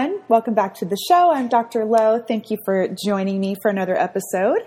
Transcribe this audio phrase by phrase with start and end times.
[0.00, 0.22] Everyone.
[0.28, 1.30] Welcome back to the show.
[1.30, 1.84] I'm Dr.
[1.84, 2.22] Lo.
[2.26, 4.60] Thank you for joining me for another episode.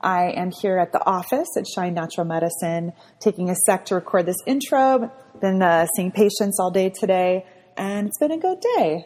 [0.00, 4.24] I am here at the office at Shine Natural Medicine, taking a sec to record
[4.24, 5.12] this intro.
[5.42, 7.44] Been uh, seeing patients all day today,
[7.76, 9.04] and it's been a good day.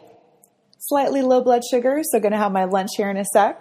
[0.79, 3.59] Slightly low blood sugar, so going to have my lunch here in a sec.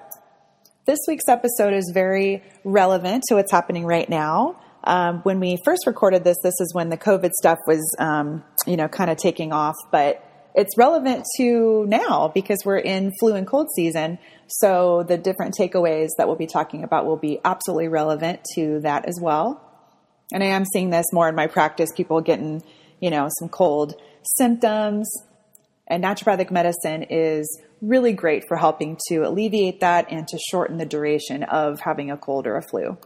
[0.87, 4.61] This week's episode is very relevant to what's happening right now.
[4.85, 8.77] Um, when we first recorded this, this is when the COVID stuff was, um, you
[8.77, 10.25] know, kind of taking off, but
[10.55, 14.19] it's relevant to now because we're in flu and cold season.
[14.49, 19.07] So the different takeaways that we'll be talking about will be absolutely relevant to that
[19.07, 19.61] as well.
[20.33, 22.63] And I am seeing this more in my practice, people getting,
[23.01, 23.95] you know, some cold
[24.37, 25.11] symptoms.
[25.87, 30.87] And naturopathic medicine is really great for helping to alleviate that and to shorten the
[30.87, 32.97] duration of having a cold or a flu.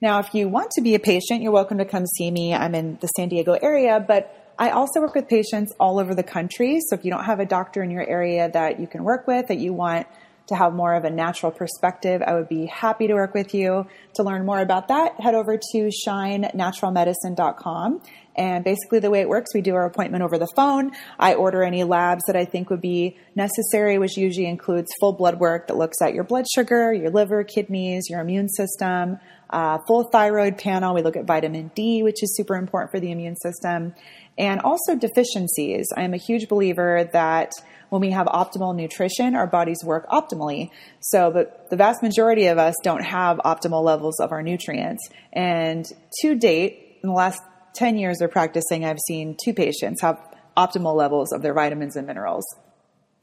[0.00, 2.54] Now, if you want to be a patient, you're welcome to come see me.
[2.54, 6.22] I'm in the San Diego area, but I also work with patients all over the
[6.22, 6.80] country.
[6.88, 9.48] So if you don't have a doctor in your area that you can work with,
[9.48, 10.06] that you want
[10.46, 13.86] to have more of a natural perspective, I would be happy to work with you.
[14.16, 18.02] To learn more about that, head over to shinenaturalmedicine.com.
[18.36, 20.90] And basically, the way it works, we do our appointment over the phone.
[21.18, 25.38] I order any labs that I think would be necessary, which usually includes full blood
[25.38, 29.18] work that looks at your blood sugar, your liver, kidneys, your immune system,
[29.50, 30.94] uh, full thyroid panel.
[30.94, 33.94] We look at vitamin D, which is super important for the immune system
[34.36, 35.86] and also deficiencies.
[35.96, 37.52] I am a huge believer that
[37.90, 40.70] when we have optimal nutrition, our bodies work optimally.
[41.00, 45.08] So, but the vast majority of us don't have optimal levels of our nutrients.
[45.32, 45.86] And
[46.22, 47.40] to date, in the last
[47.74, 50.18] 10 years of practicing, I've seen two patients have
[50.56, 52.44] optimal levels of their vitamins and minerals.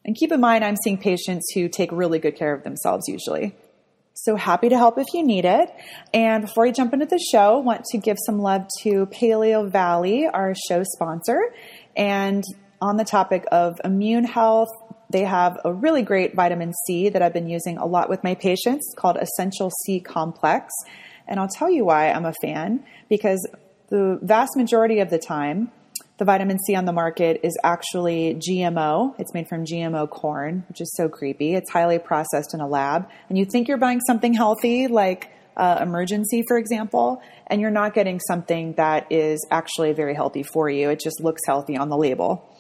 [0.06, 3.56] And keep in mind, I'm seeing patients who take really good care of themselves usually.
[4.14, 5.74] So happy to help if you need it.
[6.14, 10.28] And before we jump into the show, want to give some love to Paleo Valley,
[10.28, 11.54] our show sponsor.
[11.96, 12.44] And
[12.82, 14.70] on the topic of immune health,
[15.10, 18.36] they have a really great vitamin C that I've been using a lot with my
[18.36, 20.74] patients called Essential C Complex.
[21.28, 23.48] And I'll tell you why I'm a fan because
[23.90, 25.72] the vast majority of the time,
[26.22, 29.16] the vitamin C on the market is actually GMO.
[29.18, 31.56] It's made from GMO corn, which is so creepy.
[31.56, 33.10] It's highly processed in a lab.
[33.28, 37.96] And you think you're buying something healthy, like uh, Emergen-C, for example, and you're not
[37.96, 40.92] getting something that is actually very healthy for you.
[40.92, 42.56] It just looks healthy on the label.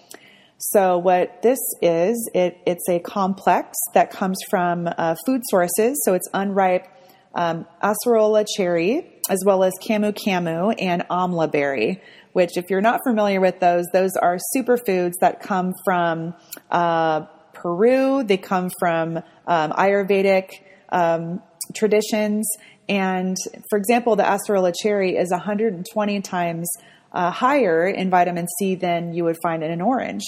[0.57, 6.01] So what this is, it, it's a complex that comes from uh, food sources.
[6.03, 6.87] So it's unripe
[7.35, 12.01] um, acerola cherry, as well as camu camu and amla berry
[12.33, 16.33] which, if you're not familiar with those, those are superfoods that come from
[16.69, 17.21] uh,
[17.53, 18.23] Peru.
[18.23, 19.17] They come from
[19.47, 20.49] um, Ayurvedic
[20.89, 21.41] um,
[21.73, 22.49] traditions.
[22.87, 23.35] And
[23.69, 26.69] for example, the acerola cherry is 120 times
[27.11, 30.23] uh, higher in vitamin C than you would find in an orange.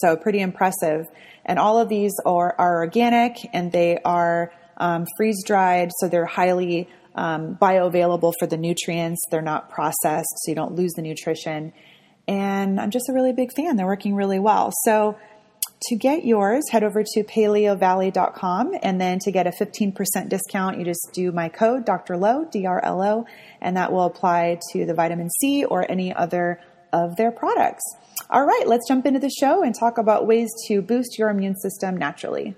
[0.00, 1.06] So, pretty impressive.
[1.44, 6.26] And all of these are, are organic and they are um, freeze dried, so they're
[6.26, 9.20] highly um, bioavailable for the nutrients.
[9.30, 11.72] They're not processed, so you don't lose the nutrition.
[12.28, 13.76] And I'm just a really big fan.
[13.76, 14.72] They're working really well.
[14.84, 15.16] So
[15.88, 20.84] to get yours, head over to paleovalley.com and then to get a 15% discount, you
[20.84, 22.16] just do my code, Dr.
[22.16, 23.26] Lo, D-R-L-O,
[23.60, 26.60] and that will apply to the vitamin C or any other
[26.92, 27.84] of their products.
[28.30, 31.56] All right, let's jump into the show and talk about ways to boost your immune
[31.56, 32.56] system naturally.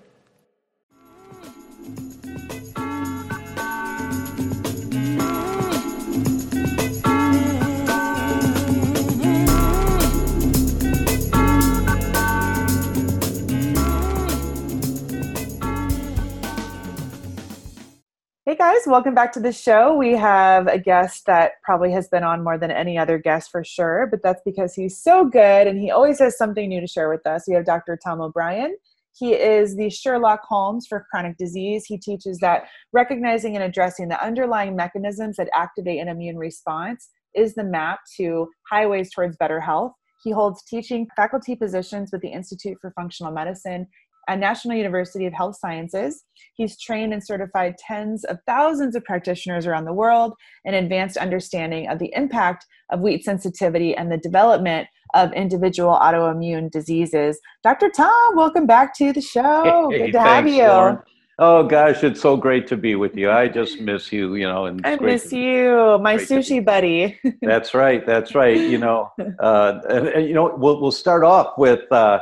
[18.48, 19.94] Hey guys, welcome back to the show.
[19.94, 23.62] We have a guest that probably has been on more than any other guest for
[23.62, 27.10] sure, but that's because he's so good and he always has something new to share
[27.10, 27.44] with us.
[27.46, 27.98] We have Dr.
[28.02, 28.74] Tom O'Bryan.
[29.14, 31.84] He is the Sherlock Holmes for chronic disease.
[31.84, 37.54] He teaches that recognizing and addressing the underlying mechanisms that activate an immune response is
[37.54, 39.92] the map to highways towards better health.
[40.24, 43.88] He holds teaching faculty positions with the Institute for Functional Medicine
[44.28, 46.24] at National University of Health Sciences.
[46.54, 50.34] He's trained and certified tens of thousands of practitioners around the world
[50.64, 56.70] in advanced understanding of the impact of wheat sensitivity and the development of individual autoimmune
[56.70, 57.40] diseases.
[57.64, 57.88] Dr.
[57.88, 59.88] Tom, welcome back to the show.
[59.90, 60.62] Hey, Good to have you.
[60.62, 60.98] Lauren.
[61.40, 63.30] Oh gosh, it's so great to be with you.
[63.30, 64.66] I just miss you, you know.
[64.66, 67.16] And I miss you, my sushi buddy.
[67.42, 68.04] that's right.
[68.04, 68.56] That's right.
[68.56, 71.90] You know, uh, and, and, you know, we'll we'll start off with.
[71.92, 72.20] Uh,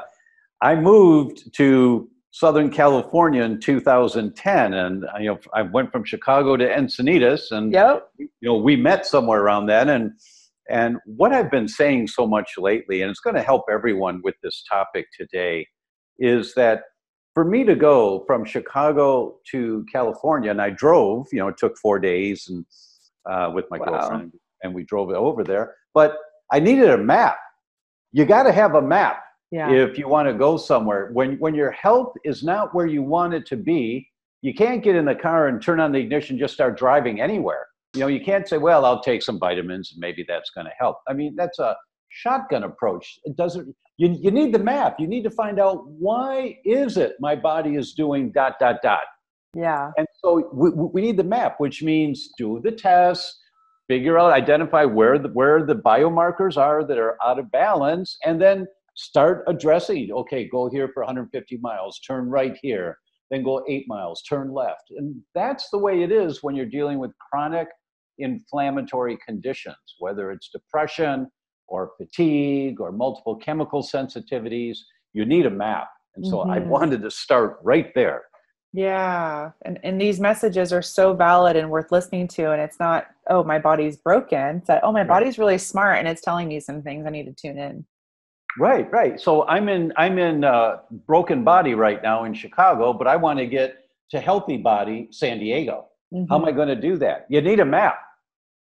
[0.63, 6.69] I moved to Southern California in 2010, and you know, I went from Chicago to
[6.69, 8.09] Encinitas, and yep.
[8.19, 10.13] you know, we met somewhere around then, and
[10.69, 14.35] and what I've been saying so much lately, and it's going to help everyone with
[14.43, 15.67] this topic today,
[16.19, 16.83] is that
[17.35, 21.77] for me to go from Chicago to California, and I drove, you know, it took
[21.79, 22.65] four days and
[23.31, 23.87] uh, with my wow.
[23.87, 24.33] girlfriend,
[24.63, 25.75] and we drove over there.
[25.95, 26.17] But
[26.53, 27.39] I needed a map.
[28.13, 29.71] You got to have a map yeah.
[29.71, 31.11] if you want to go somewhere.
[31.13, 34.09] When when your health is not where you want it to be,
[34.43, 37.67] you can't get in the car and turn on the ignition, just start driving anywhere.
[37.95, 40.73] You know, you can't say, "Well, I'll take some vitamins, and maybe that's going to
[40.79, 41.77] help." I mean, that's a
[42.09, 43.19] shotgun approach.
[43.25, 44.97] It doesn't you, you need the map.
[44.99, 49.01] You need to find out why is it my body is doing dot, dot, dot.
[49.55, 49.91] Yeah.
[49.97, 53.41] And so we, we need the map, which means do the tests,
[53.89, 58.41] figure out, identify where the, where the biomarkers are that are out of balance, and
[58.41, 58.67] then
[58.97, 62.99] start addressing, okay, go here for 150 miles, turn right here,
[63.31, 64.91] then go eight miles, turn left.
[64.91, 67.69] And that's the way it is when you're dealing with chronic
[68.19, 71.29] inflammatory conditions, whether it's depression,
[71.69, 74.79] or fatigue or multiple chemical sensitivities,
[75.13, 75.89] you need a map.
[76.15, 76.51] And so mm-hmm.
[76.51, 78.23] I wanted to start right there.
[78.73, 79.51] Yeah.
[79.63, 82.53] And, and these messages are so valid and worth listening to.
[82.53, 84.59] And it's not, oh, my body's broken.
[84.59, 87.25] It's that, oh, my body's really smart and it's telling me some things I need
[87.25, 87.85] to tune in.
[88.59, 89.21] Right, right.
[89.21, 93.39] So I'm in I'm in uh, broken body right now in Chicago, but I want
[93.39, 95.87] to get to healthy body San Diego.
[96.13, 96.27] Mm-hmm.
[96.29, 97.27] How am I going to do that?
[97.29, 97.99] You need a map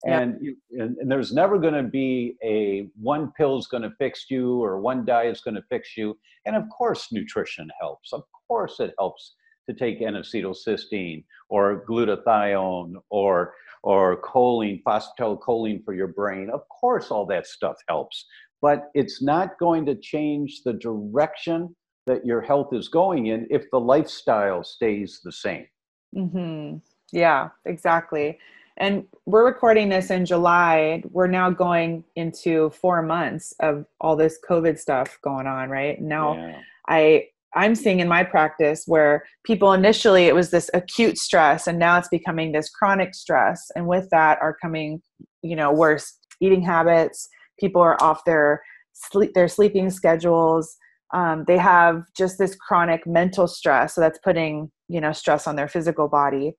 [0.04, 3.94] and, you, and, and there's never going to be a one pill is going to
[3.98, 8.12] fix you or one diet is going to fix you and of course nutrition helps
[8.14, 9.36] of course it helps
[9.70, 13.54] to take N-acetylcysteine or glutathione or
[13.84, 18.26] or choline phosphatidylcholine for your brain of course all that stuff helps
[18.64, 21.76] but it's not going to change the direction
[22.08, 25.68] that your health is going in if the lifestyle stays the same
[26.16, 26.78] mm-hmm.
[27.12, 28.40] yeah exactly
[28.78, 31.04] and we're recording this in July.
[31.12, 36.02] We're now going into four months of all this COVID stuff going on, right?
[36.02, 36.60] Now yeah.
[36.88, 41.78] I I'm seeing in my practice where people initially it was this acute stress and
[41.78, 43.70] now it's becoming this chronic stress.
[43.76, 45.02] And with that are coming,
[45.44, 47.30] you know, worse eating habits.
[47.60, 48.62] People are off their
[48.94, 50.76] sleep their sleeping schedules.
[51.14, 53.94] Um, they have just this chronic mental stress.
[53.94, 56.56] So that's putting, you know, stress on their physical body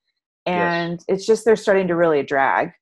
[0.47, 1.05] and yes.
[1.09, 2.73] it's just they're starting to really drag.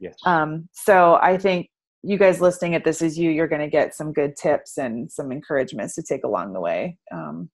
[0.00, 0.14] Yes.
[0.26, 1.68] Um, so I think
[2.02, 5.10] you guys listening at this is you, you're going to get some good tips and
[5.10, 6.98] some encouragements to take along the way.
[7.12, 7.50] Um,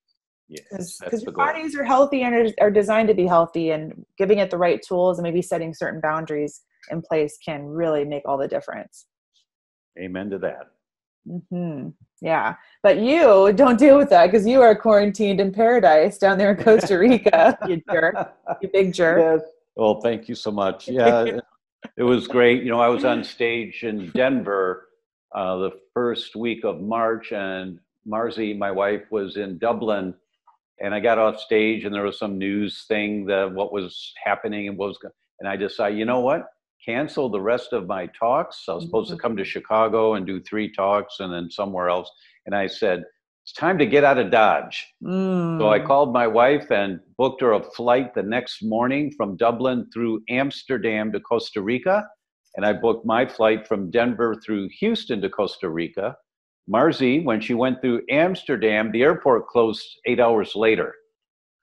[0.48, 4.50] because your bodies are healthy and are, are designed to be healthy and giving it
[4.50, 8.48] the right tools and maybe setting certain boundaries in place can really make all the
[8.48, 9.04] difference
[9.98, 10.70] amen to that
[11.28, 11.88] mm-hmm.
[12.20, 16.52] yeah but you don't deal with that because you are quarantined in paradise down there
[16.52, 20.88] in costa rica you jerk you big jerk yes well, thank you so much.
[20.88, 21.38] Yeah,
[21.96, 22.64] it was great.
[22.64, 24.88] You know, I was on stage in Denver
[25.32, 30.14] uh, the first week of March, and Marzi, my wife, was in Dublin,
[30.80, 34.66] and I got off stage, and there was some news thing that what was happening
[34.66, 34.98] and what was,
[35.38, 36.48] and I decided, you know what?
[36.84, 38.64] Cancel the rest of my talks.
[38.68, 39.16] I was supposed mm-hmm.
[39.16, 42.10] to come to Chicago and do three talks, and then somewhere else.
[42.46, 43.04] And I said,
[43.48, 44.86] it's time to get out of Dodge.
[45.02, 45.58] Mm.
[45.58, 49.88] So I called my wife and booked her a flight the next morning from Dublin
[49.90, 52.06] through Amsterdam to Costa Rica.
[52.56, 56.14] And I booked my flight from Denver through Houston to Costa Rica.
[56.70, 60.94] Marzi, when she went through Amsterdam, the airport closed eight hours later.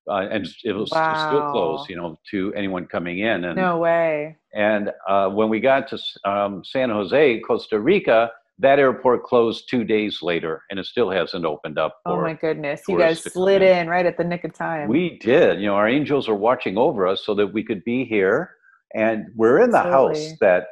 [0.09, 1.27] Uh, and it was wow.
[1.27, 3.45] still closed, you know, to anyone coming in.
[3.45, 4.37] And, no way.
[4.53, 9.83] And uh, when we got to um, San Jose, Costa Rica, that airport closed two
[9.83, 13.79] days later and it still hasn't opened up oh my goodness you guys slid in.
[13.79, 16.77] in right at the nick of time we did you know our angels are watching
[16.77, 18.51] over us so that we could be here
[18.93, 20.27] and we're in the Absolutely.
[20.27, 20.67] house that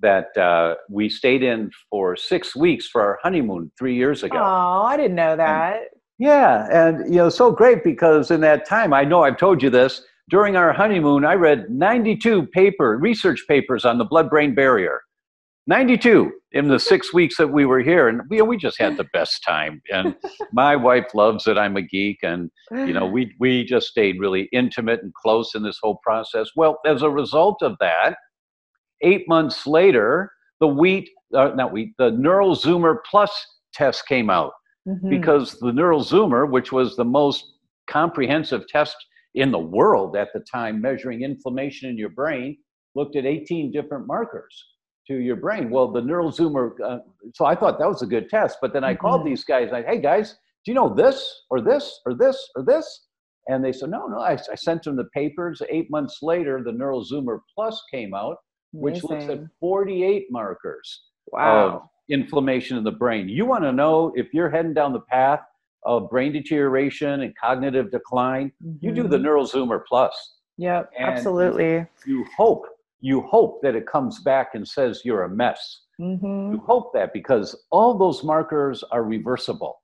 [0.00, 4.82] that uh, we stayed in for six weeks for our honeymoon three years ago oh
[4.84, 5.86] i didn't know that and,
[6.18, 9.70] yeah and you know so great because in that time i know i've told you
[9.70, 15.00] this during our honeymoon i read 92 paper research papers on the blood brain barrier.
[15.68, 19.04] 92 in the six weeks that we were here and we, we just had the
[19.12, 20.16] best time and
[20.52, 24.48] my wife loves that i'm a geek and you know we, we just stayed really
[24.52, 26.48] intimate and close in this whole process.
[26.56, 28.16] Well as a result of that
[29.02, 33.30] eight months later the wheat uh, not wheat the neural zoomer plus
[33.74, 34.52] test came out
[34.88, 35.08] mm-hmm.
[35.08, 37.52] because the neural zoomer which was the most
[37.88, 38.96] comprehensive test
[39.34, 42.56] in the world at the time measuring inflammation in your brain
[42.94, 44.64] looked at 18 different markers
[45.06, 45.70] to your brain.
[45.70, 46.98] Well, the neural zoomer, uh,
[47.34, 48.58] so I thought that was a good test.
[48.60, 49.00] But then I mm-hmm.
[49.00, 50.32] called these guys, like, hey guys,
[50.64, 53.06] do you know this or this or this or this?
[53.46, 54.18] And they said, no, no.
[54.18, 55.62] I, I sent them the papers.
[55.70, 58.36] Eight months later, the Neural Zoomer Plus came out,
[58.72, 61.02] which looks at 48 markers
[61.32, 61.88] wow.
[62.08, 63.28] Inflammation in the brain.
[63.28, 65.40] You want to know if you're heading down the path
[65.84, 68.84] of brain deterioration and cognitive decline, mm-hmm.
[68.84, 69.24] you do the mm-hmm.
[69.24, 70.36] Neural Zoomer Plus.
[70.58, 71.86] Yep, absolutely.
[72.04, 72.66] You hope
[73.00, 75.82] you hope that it comes back and says you're a mess.
[76.00, 76.52] Mm-hmm.
[76.52, 79.80] You hope that because all those markers are reversible.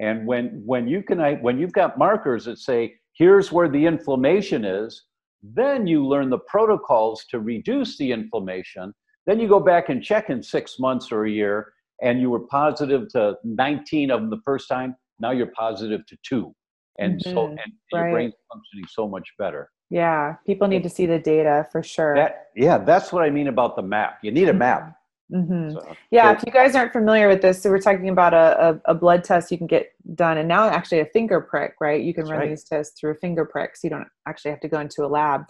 [0.00, 4.64] And when when you can when you've got markers that say here's where the inflammation
[4.64, 5.04] is,
[5.42, 8.92] then you learn the protocols to reduce the inflammation.
[9.28, 12.40] Then you go back and check in six months or a year, and you were
[12.40, 14.96] positive to 19 of them the first time.
[15.20, 16.54] Now you're positive to two,
[16.98, 17.34] and mm-hmm.
[17.34, 17.58] so and
[17.92, 18.04] right.
[18.04, 19.70] your brain's functioning so much better.
[19.90, 22.14] Yeah, people need to see the data for sure.
[22.14, 24.20] That, yeah, that's what I mean about the map.
[24.22, 24.96] You need a map.
[25.30, 25.72] Mm-hmm.
[25.72, 28.80] So, yeah, so, if you guys aren't familiar with this, so we're talking about a,
[28.86, 32.02] a, a, blood test you can get done, and now actually a finger prick, right?
[32.02, 32.48] You can run right.
[32.48, 35.06] these tests through a finger prick, so you don't actually have to go into a
[35.06, 35.42] lab.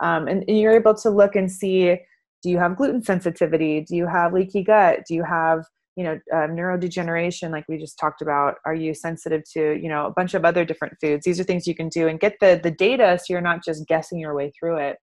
[0.00, 1.98] Um, and, and you're able to look and see
[2.42, 3.80] do you have gluten sensitivity?
[3.80, 5.00] Do you have leaky gut?
[5.08, 5.64] Do you have
[5.96, 10.06] you know um, neurodegeneration like we just talked about are you sensitive to you know
[10.06, 12.60] a bunch of other different foods these are things you can do and get the
[12.62, 14.98] the data so you're not just guessing your way through it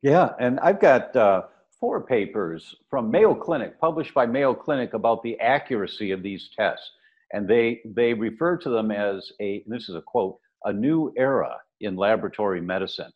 [0.00, 1.42] yeah and i've got uh,
[1.78, 6.90] four papers from mayo clinic published by mayo clinic about the accuracy of these tests
[7.32, 11.56] and they they refer to them as a this is a quote a new era
[11.80, 13.12] in laboratory medicine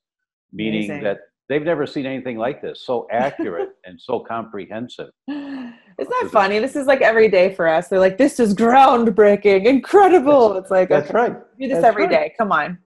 [0.53, 1.03] meaning Amazing.
[1.03, 6.59] that they've never seen anything like this so accurate and so comprehensive isn't that funny
[6.59, 10.71] this is like every day for us they're like this is groundbreaking incredible that's, it's
[10.71, 12.11] like that's okay, right do this that's every right.
[12.11, 12.35] day.
[12.39, 12.79] come on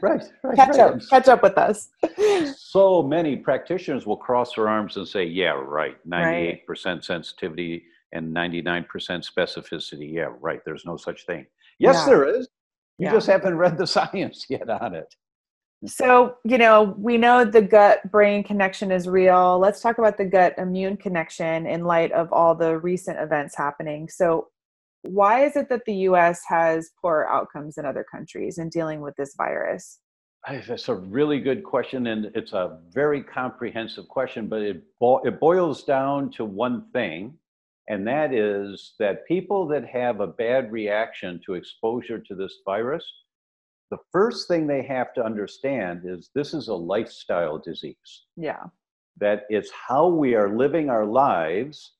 [0.00, 0.80] right, right catch right.
[0.80, 1.88] up catch up with us
[2.56, 7.04] so many practitioners will cross their arms and say yeah right 98% right.
[7.04, 11.46] sensitivity and 99% specificity yeah right there's no such thing
[11.78, 12.06] yes yeah.
[12.06, 12.48] there is
[12.98, 13.12] you yeah.
[13.12, 15.14] just haven't read the science yet on it
[15.86, 19.58] so, you know, we know the gut brain connection is real.
[19.60, 24.08] Let's talk about the gut immune connection in light of all the recent events happening.
[24.08, 24.48] So,
[25.02, 29.14] why is it that the US has poorer outcomes than other countries in dealing with
[29.14, 30.00] this virus?
[30.66, 35.38] That's a really good question, and it's a very comprehensive question, but it, bo- it
[35.38, 37.34] boils down to one thing,
[37.88, 43.04] and that is that people that have a bad reaction to exposure to this virus
[43.90, 48.24] the first thing they have to understand is this is a lifestyle disease.
[48.36, 48.64] Yeah.
[49.18, 51.94] That it's how we are living our lives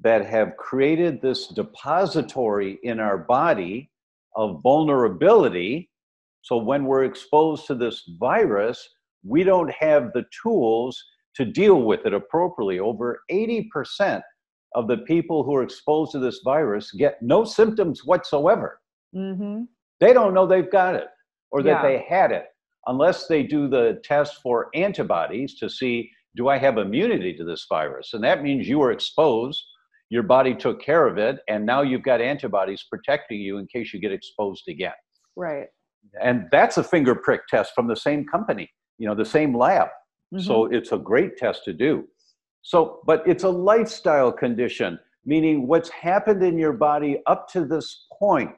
[0.00, 3.90] that have created this depository in our body
[4.36, 5.90] of vulnerability.
[6.42, 8.88] So when we're exposed to this virus,
[9.24, 11.02] we don't have the tools
[11.34, 12.78] to deal with it appropriately.
[12.78, 14.22] Over 80%
[14.74, 18.80] of the people who are exposed to this virus get no symptoms whatsoever.
[19.14, 19.64] Mm-hmm.
[19.98, 21.08] They don't know they've got it
[21.50, 21.82] or that yeah.
[21.82, 22.44] they had it
[22.86, 27.66] unless they do the test for antibodies to see do I have immunity to this
[27.68, 28.14] virus?
[28.14, 29.60] And that means you were exposed,
[30.10, 33.92] your body took care of it, and now you've got antibodies protecting you in case
[33.92, 34.92] you get exposed again.
[35.36, 35.66] Right.
[36.22, 39.88] And that's a finger prick test from the same company, you know, the same lab.
[40.32, 40.44] Mm-hmm.
[40.44, 42.04] So it's a great test to do.
[42.62, 48.06] So, but it's a lifestyle condition, meaning what's happened in your body up to this
[48.18, 48.50] point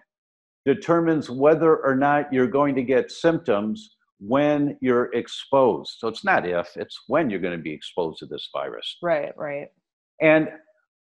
[0.65, 5.97] determines whether or not you're going to get symptoms when you're exposed.
[5.99, 8.97] So it's not if, it's when you're going to be exposed to this virus.
[9.03, 9.69] Right, right.
[10.21, 10.49] And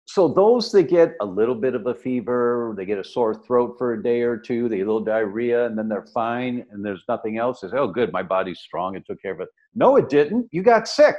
[0.05, 3.75] so those that get a little bit of a fever, they get a sore throat
[3.77, 6.83] for a day or two, they get a little diarrhea, and then they're fine, and
[6.83, 7.59] there's nothing else.
[7.59, 10.47] They say, "Oh, good, my body's strong; it took care of it." No, it didn't.
[10.51, 11.15] You got sick.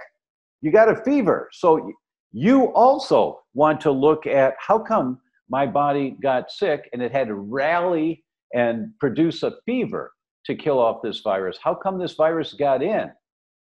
[0.62, 1.50] You got a fever.
[1.52, 1.92] So
[2.32, 5.20] you also want to look at how come
[5.50, 8.24] my body got sick and it had to rally
[8.54, 10.12] and produce a fever
[10.46, 11.58] to kill off this virus.
[11.62, 13.10] How come this virus got in?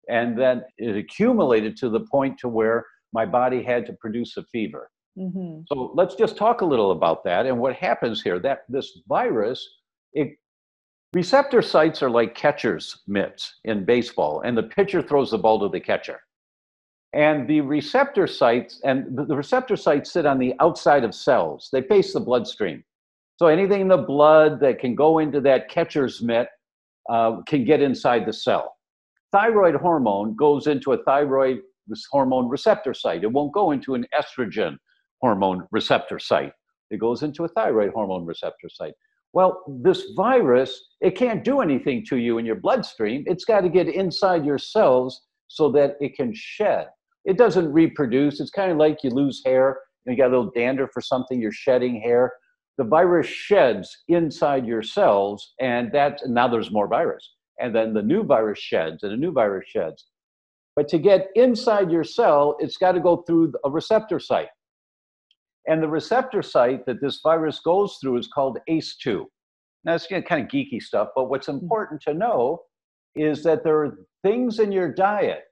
[0.09, 4.45] And then it accumulated to the point to where my body had to produce a
[4.45, 4.91] fever.
[5.19, 5.63] Mm-hmm.
[5.69, 8.39] So let's just talk a little about that and what happens here.
[8.39, 9.67] That this virus,
[10.13, 10.37] it
[11.15, 15.69] receptor sites are like catcher's mitts in baseball, and the pitcher throws the ball to
[15.71, 16.21] the catcher.
[17.17, 21.71] And the receptor sites and the receptor sites sit on the outside of cells.
[21.73, 22.85] They face the bloodstream.
[23.37, 26.49] So anything in the blood that can go into that catcher's mitt
[27.09, 28.77] uh, can get inside the cell.
[29.33, 31.61] Thyroid hormone goes into a thyroid
[32.11, 33.25] hormone receptor site.
[33.25, 34.77] It won't go into an estrogen
[35.23, 36.53] hormone receptor site.
[36.91, 38.95] It goes into a thyroid hormone receptor site.
[39.33, 43.25] Well, this virus, it can't do anything to you in your bloodstream.
[43.27, 46.89] It's got to get inside your cells so that it can shed.
[47.27, 48.41] It doesn't reproduce.
[48.41, 51.53] It's kind of like you lose hair, you got a little dander for something, you're
[51.53, 52.33] shedding hair.
[52.79, 57.35] The virus sheds inside your cells, and that now there's more virus.
[57.59, 60.07] And then the new virus sheds, and a new virus sheds.
[60.77, 64.49] But to get inside your cell, it's got to go through a receptor site.
[65.67, 69.25] And the receptor site that this virus goes through is called ACE2.
[69.85, 71.55] Now, it's kind of geeky stuff, but what's hmm.
[71.55, 72.63] important to know
[73.17, 75.45] is that there are things in your diet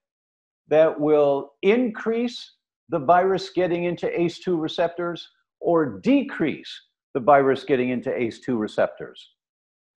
[0.68, 2.52] that will increase
[2.88, 5.28] the virus getting into ACE2 receptors
[5.60, 6.70] or decrease
[7.14, 9.30] the virus getting into ACE2 receptors.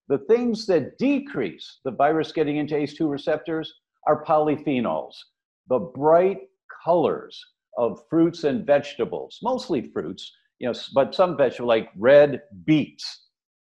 [0.08, 3.74] The things that decrease the virus getting into ACE2 receptors
[4.08, 5.16] are polyphenols,
[5.68, 6.40] the bright
[6.84, 7.44] colors
[7.78, 13.26] of fruits and vegetables, mostly fruits, you know, but some vegetables like red beets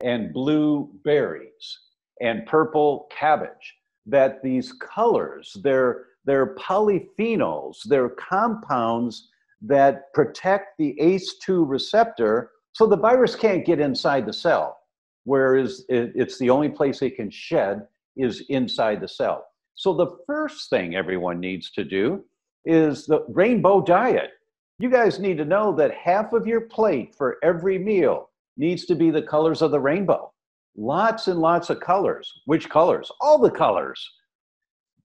[0.03, 1.79] and blue berries
[2.21, 9.29] and purple cabbage, that these colors, they're, they're polyphenols, they're compounds
[9.61, 14.79] that protect the ACE2 receptor so the virus can't get inside the cell,
[15.25, 19.45] whereas it's the only place it can shed is inside the cell.
[19.75, 22.23] So the first thing everyone needs to do
[22.65, 24.31] is the rainbow diet.
[24.79, 28.95] You guys need to know that half of your plate for every meal needs to
[28.95, 30.31] be the colors of the rainbow.
[30.75, 32.31] Lots and lots of colors.
[32.45, 33.11] Which colors?
[33.21, 34.11] All the colors.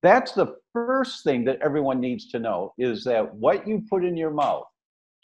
[0.03, 4.17] That's the first thing that everyone needs to know is that what you put in
[4.17, 4.67] your mouth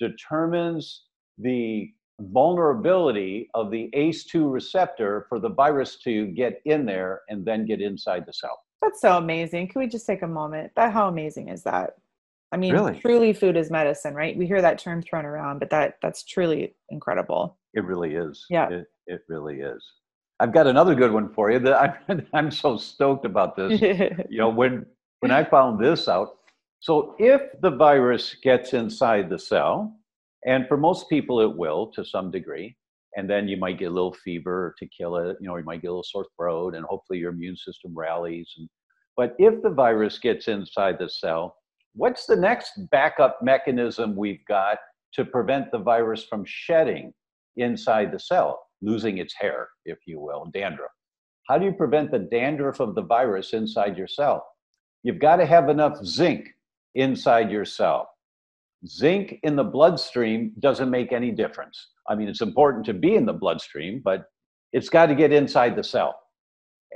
[0.01, 1.05] determines
[1.39, 1.91] the
[2.21, 7.81] vulnerability of the ACE2 receptor for the virus to get in there and then get
[7.81, 8.59] inside the cell.
[8.83, 9.69] That's so amazing.
[9.69, 10.73] Can we just take a moment?
[10.77, 11.95] That how amazing is that?
[12.53, 12.99] I mean, really?
[13.01, 14.37] truly food is medicine, right?
[14.37, 17.57] We hear that term thrown around, but that that's truly incredible.
[17.73, 18.45] It really is.
[18.49, 18.69] Yeah.
[18.69, 19.85] It, it really is.
[20.41, 23.81] I've got another good one for you that I'm, I'm so stoked about this.
[24.29, 24.87] you know, when
[25.21, 26.37] when I found this out,
[26.81, 29.97] so if the virus gets inside the cell,
[30.45, 32.77] and for most people it will to some degree,
[33.17, 35.81] and then you might get a little fever to kill it, you know, you might
[35.81, 38.53] get a little sore throat, and hopefully your immune system rallies.
[38.59, 38.69] And,
[39.17, 41.57] but if the virus gets inside the cell,
[41.97, 44.79] What's the next backup mechanism we've got
[45.13, 47.13] to prevent the virus from shedding
[47.57, 50.91] inside the cell, losing its hair, if you will, dandruff?
[51.49, 54.47] How do you prevent the dandruff of the virus inside your cell?
[55.03, 56.49] You've got to have enough zinc
[56.95, 58.09] inside your cell.
[58.87, 61.91] Zinc in the bloodstream doesn't make any difference.
[62.09, 64.25] I mean, it's important to be in the bloodstream, but
[64.73, 66.19] it's got to get inside the cell.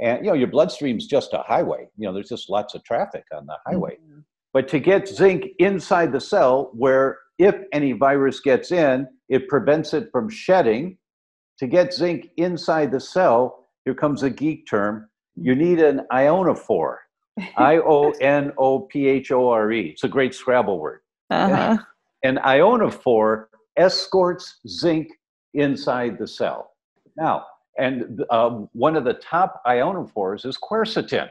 [0.01, 1.89] And you know, your bloodstream's just a highway.
[1.97, 3.95] You know, there's just lots of traffic on the highway.
[3.95, 4.21] Mm-hmm.
[4.53, 9.95] But to get zinc inside the cell, where if any virus gets in, it prevents
[9.95, 10.99] it from shedding.
[11.59, 16.97] To get zinc inside the cell, here comes a geek term, you need an ionophore.
[17.57, 19.91] I O N O P H O R E.
[19.91, 21.01] It's a great Scrabble word.
[21.31, 21.79] Uh-huh.
[22.25, 25.09] An ionophore escorts zinc
[25.55, 26.73] inside the cell.
[27.17, 27.47] Now,
[27.79, 31.29] and uh, one of the top ionophores is quercetin.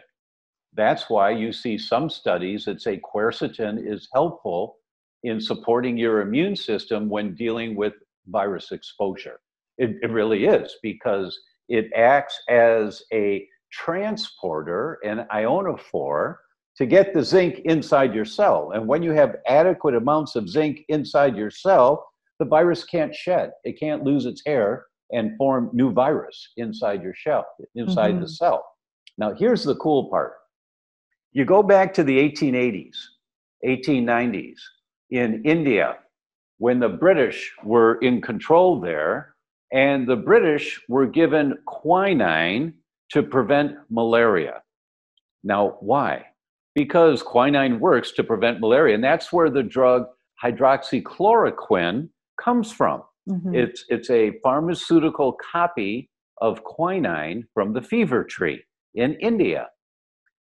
[0.74, 4.78] That's why you see some studies that say quercetin is helpful
[5.24, 7.94] in supporting your immune system when dealing with
[8.28, 9.40] virus exposure.
[9.78, 11.38] It, it really is because
[11.70, 16.36] it acts as a transporter, an ionophore,
[16.78, 18.72] to get the zinc inside your cell.
[18.74, 22.08] And when you have adequate amounts of zinc inside your cell,
[22.40, 23.52] the virus can't shed.
[23.64, 28.22] It can't lose its hair and form new virus inside your shell, inside mm-hmm.
[28.22, 28.64] the cell.
[29.18, 30.34] Now, here's the cool part
[31.32, 32.96] you go back to the 1880s,
[33.66, 34.58] 1890s
[35.12, 35.98] in India
[36.58, 39.36] when the British were in control there,
[39.72, 42.74] and the British were given quinine
[43.12, 44.62] to prevent malaria.
[45.44, 46.26] Now, why?
[46.76, 50.06] Because quinine works to prevent malaria, and that's where the drug
[50.44, 52.10] hydroxychloroquine
[52.42, 53.04] comes from.
[53.30, 53.56] Mm-hmm.
[53.56, 58.64] It's, it's a pharmaceutical copy of quinine from the fever tree
[58.96, 59.68] in India.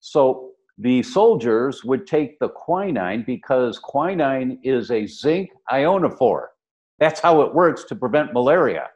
[0.00, 6.46] So the soldiers would take the quinine because quinine is a zinc ionophore.
[6.98, 8.88] That's how it works to prevent malaria.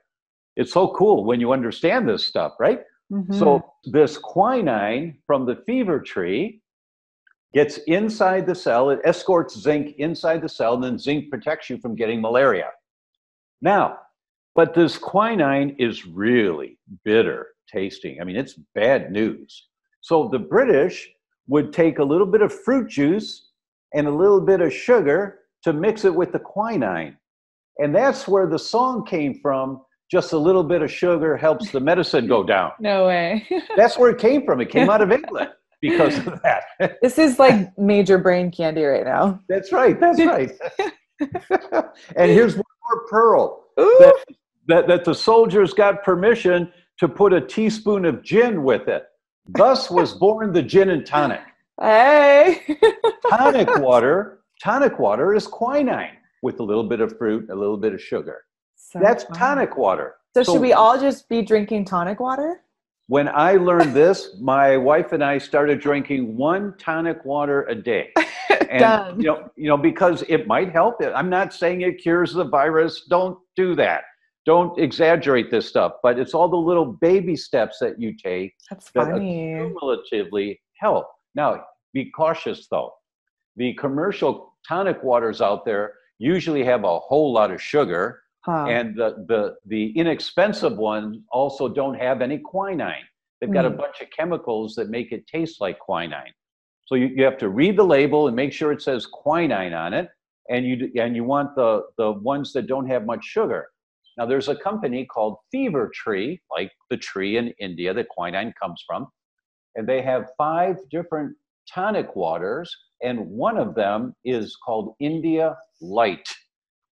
[0.56, 2.80] It's so cool when you understand this stuff, right?
[3.12, 3.38] Mm-hmm.
[3.38, 6.62] So, this quinine from the fever tree
[7.52, 11.78] gets inside the cell, it escorts zinc inside the cell, and then zinc protects you
[11.78, 12.70] from getting malaria.
[13.60, 13.98] Now,
[14.54, 18.20] but this quinine is really bitter tasting.
[18.20, 19.68] I mean, it's bad news.
[20.00, 21.08] So the British
[21.48, 23.50] would take a little bit of fruit juice
[23.94, 27.16] and a little bit of sugar to mix it with the quinine.
[27.78, 29.82] And that's where the song came from.
[30.12, 32.72] Just a little bit of sugar helps the medicine go down.
[32.80, 33.48] No way.
[33.78, 34.60] that's where it came from.
[34.60, 35.48] It came out of England
[35.80, 36.98] because of that.
[37.02, 39.40] this is like major brain candy right now.
[39.48, 39.98] That's right.
[39.98, 40.52] That's right.
[42.16, 44.24] and here's one more pearl that,
[44.68, 49.04] that, that the soldiers got permission to put a teaspoon of gin with it.
[49.48, 51.40] Thus was born the gin and tonic.
[51.80, 52.60] Hey.
[53.30, 57.94] tonic water, tonic water is quinine with a little bit of fruit, a little bit
[57.94, 58.42] of sugar.
[58.92, 59.36] So That's fun.
[59.38, 60.16] tonic water.
[60.34, 62.60] So, so should we all just be drinking tonic water?
[63.08, 68.12] When I learned this, my wife and I started drinking one tonic water a day.
[68.70, 69.20] And Done.
[69.20, 71.12] you know, you know, because it might help it.
[71.14, 73.04] I'm not saying it cures the virus.
[73.08, 74.04] Don't do that.
[74.46, 75.92] Don't exaggerate this stuff.
[76.02, 79.56] But it's all the little baby steps that you take That's that funny.
[79.58, 81.06] cumulatively help.
[81.34, 82.92] Now, be cautious though.
[83.56, 88.66] The commercial tonic waters out there usually have a whole lot of sugar Huh.
[88.66, 93.04] And the, the, the inexpensive ones also don't have any quinine.
[93.40, 93.74] They've got mm.
[93.74, 96.32] a bunch of chemicals that make it taste like quinine.
[96.86, 99.94] So you, you have to read the label and make sure it says quinine on
[99.94, 100.08] it.
[100.50, 103.68] And you, and you want the, the ones that don't have much sugar.
[104.18, 108.82] Now, there's a company called Fever Tree, like the tree in India that quinine comes
[108.86, 109.06] from.
[109.76, 111.34] And they have five different
[111.72, 116.28] tonic waters, and one of them is called India Light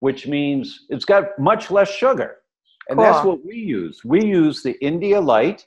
[0.01, 2.37] which means it's got much less sugar.
[2.89, 3.05] And cool.
[3.05, 4.01] that's what we use.
[4.03, 5.65] We use the India Light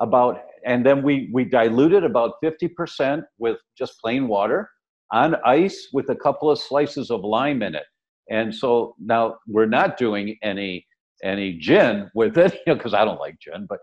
[0.00, 4.70] about, and then we, we dilute it about 50% with just plain water
[5.12, 7.84] on ice with a couple of slices of lime in it.
[8.30, 10.86] And so now we're not doing any
[11.24, 13.78] any gin with it because I don't like gin, but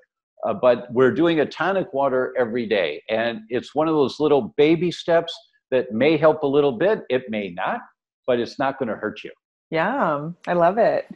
[0.48, 4.54] uh, but we're doing a tonic water every day, and it's one of those little
[4.56, 5.38] baby steps
[5.70, 7.02] that may help a little bit.
[7.10, 7.82] It may not,
[8.26, 9.32] but it's not going to hurt you.
[9.70, 11.08] Yeah, I love it.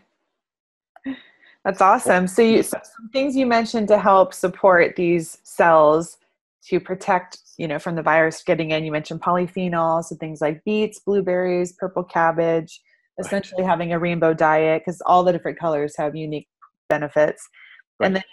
[1.65, 2.27] That's awesome.
[2.27, 6.17] So, you, so some things you mentioned to help support these cells
[6.67, 8.83] to protect, you know, from the virus getting in.
[8.83, 12.81] You mentioned polyphenols, so things like beets, blueberries, purple cabbage.
[13.19, 13.69] Essentially, right.
[13.69, 16.47] having a rainbow diet because all the different colors have unique
[16.89, 17.47] benefits.
[17.99, 18.07] Right.
[18.07, 18.23] And then,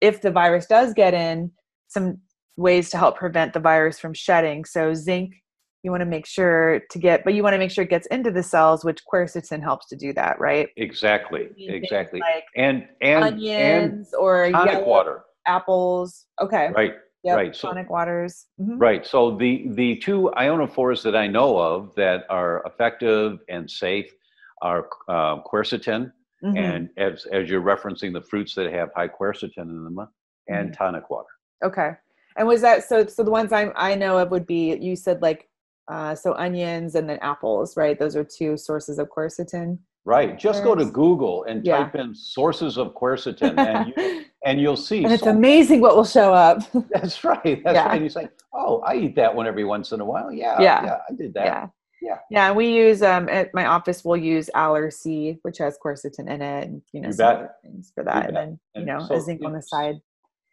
[0.00, 1.50] if the virus does get in,
[1.88, 2.18] some
[2.56, 4.64] ways to help prevent the virus from shedding.
[4.64, 5.34] So, zinc
[5.82, 8.06] you want to make sure to get but you want to make sure it gets
[8.08, 13.24] into the cells which quercetin helps to do that right exactly exactly like and and
[13.24, 17.36] onions and or tonic water apples okay right yep.
[17.36, 18.78] right so, tonic waters mm-hmm.
[18.78, 24.10] right so the the two ionophores that i know of that are effective and safe
[24.62, 26.12] are uh, quercetin
[26.44, 26.56] mm-hmm.
[26.56, 29.98] and as as you're referencing the fruits that have high quercetin in them
[30.48, 30.72] and mm-hmm.
[30.72, 31.28] tonic water
[31.64, 31.92] okay
[32.36, 35.22] and was that so so the ones i i know of would be you said
[35.22, 35.48] like
[35.88, 37.98] uh, so onions and then apples, right?
[37.98, 39.78] Those are two sources of quercetin.
[40.04, 40.38] Right.
[40.38, 41.78] Just go to Google and yeah.
[41.78, 45.04] type in sources of quercetin, and you, and you'll see.
[45.04, 46.62] And it's so amazing what will show up.
[46.90, 47.62] that's right.
[47.62, 47.86] That's yeah.
[47.86, 47.94] right.
[47.96, 50.60] And you say, "Oh, I eat that one every once in a while." Yeah.
[50.60, 50.84] Yeah.
[50.84, 51.44] yeah I did that.
[51.44, 51.66] Yeah.
[52.00, 52.18] Yeah.
[52.30, 52.52] Yeah.
[52.52, 54.02] We use um at my office.
[54.02, 58.02] We'll use Aller-C, which has quercetin in it, and you know you some things for
[58.04, 59.96] that, and then you know so, a zinc on the side.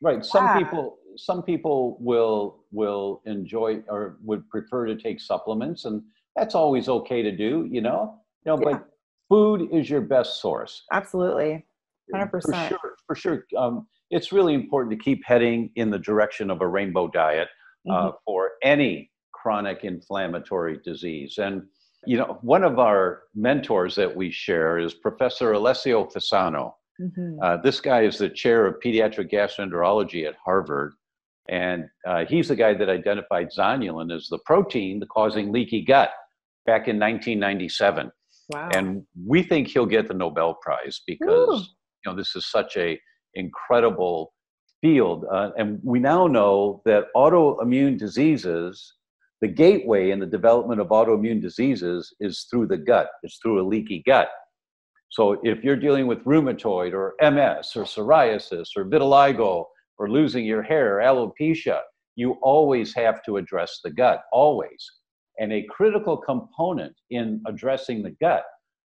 [0.01, 0.25] Right.
[0.25, 6.03] Some people some people will will enjoy or would prefer to take supplements, and
[6.35, 7.67] that's always okay to do.
[7.71, 8.77] You know, you know, yeah.
[8.77, 8.89] but
[9.29, 10.83] food is your best source.
[10.91, 11.65] Absolutely,
[12.13, 12.69] hundred percent.
[12.69, 13.45] For sure, for sure.
[13.57, 17.47] Um, it's really important to keep heading in the direction of a rainbow diet
[17.89, 18.15] uh, mm-hmm.
[18.25, 21.37] for any chronic inflammatory disease.
[21.37, 21.63] And
[22.05, 26.73] you know, one of our mentors that we share is Professor Alessio Fasano.
[27.01, 27.39] Mm-hmm.
[27.41, 30.93] Uh, this guy is the chair of pediatric gastroenterology at Harvard.
[31.49, 36.09] And uh, he's the guy that identified zonulin as the protein causing leaky gut
[36.65, 38.11] back in 1997.
[38.49, 38.69] Wow.
[38.73, 41.65] And we think he'll get the Nobel Prize because Ooh.
[42.05, 42.99] you know this is such a
[43.33, 44.33] incredible
[44.81, 45.25] field.
[45.31, 48.93] Uh, and we now know that autoimmune diseases,
[49.41, 53.09] the gateway in the development of autoimmune diseases is through the gut.
[53.23, 54.29] It's through a leaky gut.
[55.09, 59.65] So if you're dealing with rheumatoid or MS or psoriasis or vitiligo
[59.97, 61.79] or losing your hair, alopecia,
[62.15, 64.89] you always have to address the gut, always.
[65.39, 68.45] And a critical component in addressing the gut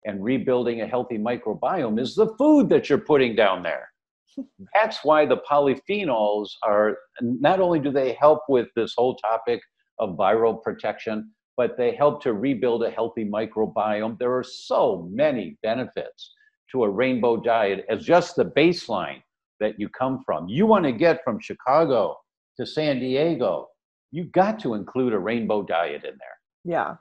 [0.06, 3.90] and rebuilding a healthy microbiome is the food that you're putting down there.
[4.74, 9.62] That's why the polyphenols are not only do they help with this whole topic
[10.00, 14.20] of viral protection, but they help to rebuild a healthy microbiome.
[14.20, 16.34] There are so many benefits
[16.72, 19.22] to a rainbow diet as just the baseline
[19.60, 20.48] that you come from.
[20.48, 22.18] You want to get from Chicago
[22.58, 23.68] to San Diego,
[24.12, 26.38] you got to include a rainbow diet in there.
[26.64, 26.96] Yeah.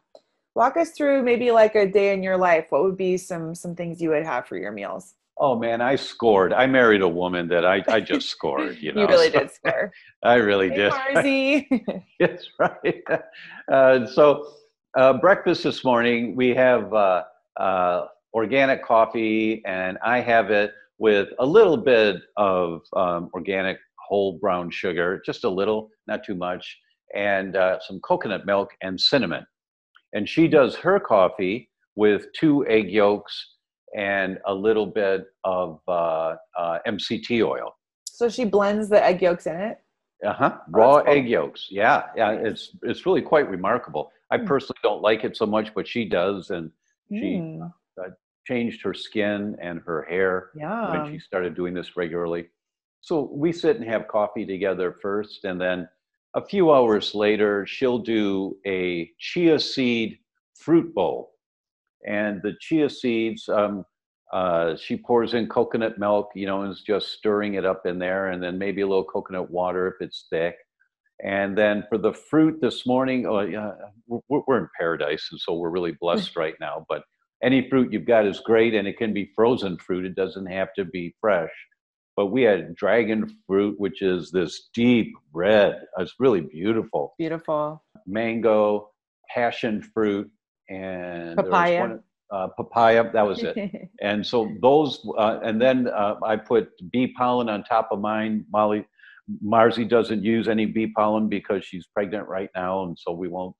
[0.55, 2.67] Walk us through maybe like a day in your life.
[2.71, 5.15] What would be some some things you would have for your meals?
[5.39, 6.53] Oh man, I scored.
[6.53, 8.77] I married a woman that I, I just scored.
[8.79, 9.93] You know, you really so did score.
[10.23, 10.93] I really hey, did.
[10.93, 12.05] Marzi.
[12.21, 13.03] That's right.
[13.71, 14.47] Uh, so
[14.97, 17.25] uh, breakfast this morning we have uh,
[17.59, 23.79] uh, organic coffee, and I have it with a little bit of um, organic
[24.09, 26.79] whole brown sugar, just a little, not too much,
[27.15, 29.47] and uh, some coconut milk and cinnamon.
[30.13, 33.55] And she does her coffee with two egg yolks
[33.97, 37.75] and a little bit of uh, uh, MCT oil.
[38.05, 39.79] So she blends the egg yolks in it.
[40.25, 40.59] Uh huh.
[40.71, 41.13] Raw cool.
[41.13, 41.67] egg yolks.
[41.71, 42.31] Yeah, yeah.
[42.31, 44.11] It's it's really quite remarkable.
[44.31, 44.47] I mm.
[44.47, 46.71] personally don't like it so much, but she does, and
[47.11, 47.73] she mm.
[48.47, 50.91] Changed her skin and her hair yeah.
[50.91, 52.47] when she started doing this regularly.
[53.01, 55.89] So we sit and have coffee together first, and then
[56.35, 60.19] a few hours later, she'll do a chia seed
[60.55, 61.33] fruit bowl.
[62.07, 63.85] And the chia seeds, um,
[64.33, 67.99] uh, she pours in coconut milk, you know, and is just stirring it up in
[67.99, 70.57] there, and then maybe a little coconut water if it's thick.
[71.23, 73.73] And then for the fruit this morning, oh, yeah,
[74.09, 76.85] we're, we're in paradise, and so we're really blessed right now.
[76.89, 77.05] But
[77.45, 80.05] any fruit you've got is great, and it can be frozen fruit.
[80.05, 81.51] It doesn't have to be fresh
[82.17, 85.83] but we had dragon fruit, which is this deep red.
[85.99, 87.15] It's really beautiful.
[87.19, 87.83] Beautiful.
[88.07, 88.91] Mango,
[89.29, 90.31] passion fruit,
[90.69, 91.81] and papaya.
[91.81, 93.11] One, uh, papaya.
[93.13, 93.91] That was it.
[94.01, 98.45] and so those, uh, and then uh, I put bee pollen on top of mine.
[98.53, 98.87] Molly
[99.45, 103.57] Marzi doesn't use any bee pollen because she's pregnant right now, and so we won't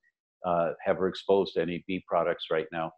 [0.47, 2.93] uh, have her exposed to any bee products right now.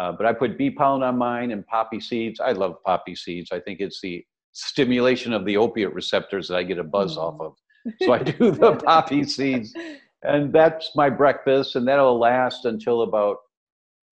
[0.00, 2.40] Uh, but I put bee pollen on mine and poppy seeds.
[2.40, 3.52] I love poppy seeds.
[3.52, 7.20] I think it's the stimulation of the opiate receptors that I get a buzz mm.
[7.20, 7.52] off of.
[8.00, 9.74] So I do the poppy seeds,
[10.22, 13.36] and that's my breakfast, and that'll last until about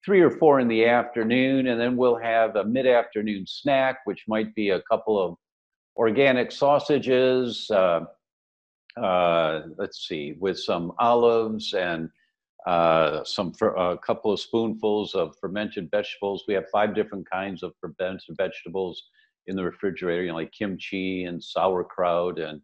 [0.05, 4.53] three or four in the afternoon, and then we'll have a mid-afternoon snack, which might
[4.53, 5.37] be a couple of
[5.97, 7.67] organic sausages.
[7.71, 8.01] Uh,
[9.01, 12.11] uh, let's see, with some olives and
[12.67, 16.43] uh, some a couple of spoonfuls of fermented vegetables.
[16.47, 19.01] We have five different kinds of fermented vegetables
[19.47, 22.61] in the refrigerator, you know, like kimchi and sauerkraut and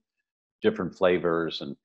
[0.61, 1.61] different flavors.
[1.61, 1.75] And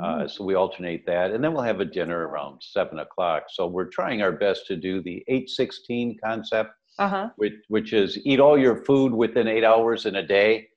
[0.00, 0.30] uh, mm.
[0.30, 1.32] so we alternate that.
[1.32, 3.44] And then we'll have a dinner around seven o'clock.
[3.50, 7.30] So we're trying our best to do the 816 concept, uh-huh.
[7.36, 10.68] which, which is eat all your food within eight hours in a day.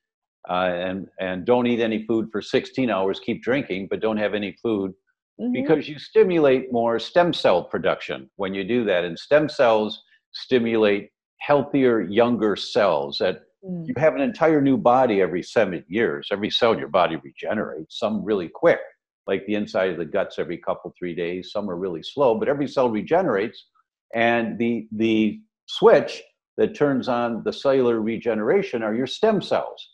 [0.50, 3.20] Uh, and and don't eat any food for 16 hours.
[3.20, 4.94] Keep drinking, but don't have any food
[5.40, 5.52] mm-hmm.
[5.52, 9.04] because you stimulate more stem cell production when you do that.
[9.04, 13.88] And stem cells stimulate healthier, younger cells that Mm.
[13.88, 16.30] You have an entire new body every seven years.
[16.32, 18.80] Every cell in your body regenerates, some really quick,
[19.28, 21.52] like the inside of the guts every couple, three days.
[21.52, 23.68] Some are really slow, but every cell regenerates.
[24.14, 26.22] And the, the switch
[26.58, 29.90] that turns on the cellular regeneration are your stem cells.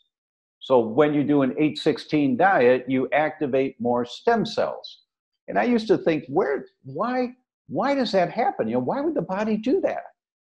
[0.60, 5.02] So when you do an 816 diet, you activate more stem cells.
[5.48, 7.34] And I used to think, where, why,
[7.68, 8.68] why does that happen?
[8.68, 10.02] You know, why would the body do that?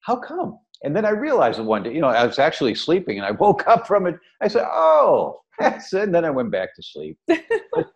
[0.01, 0.59] How come?
[0.85, 3.67] And then I realized one day, you know, I was actually sleeping and I woke
[3.67, 4.17] up from it.
[4.41, 6.05] I said, oh, that's it.
[6.05, 7.19] And then I went back to sleep.
[7.27, 7.39] but,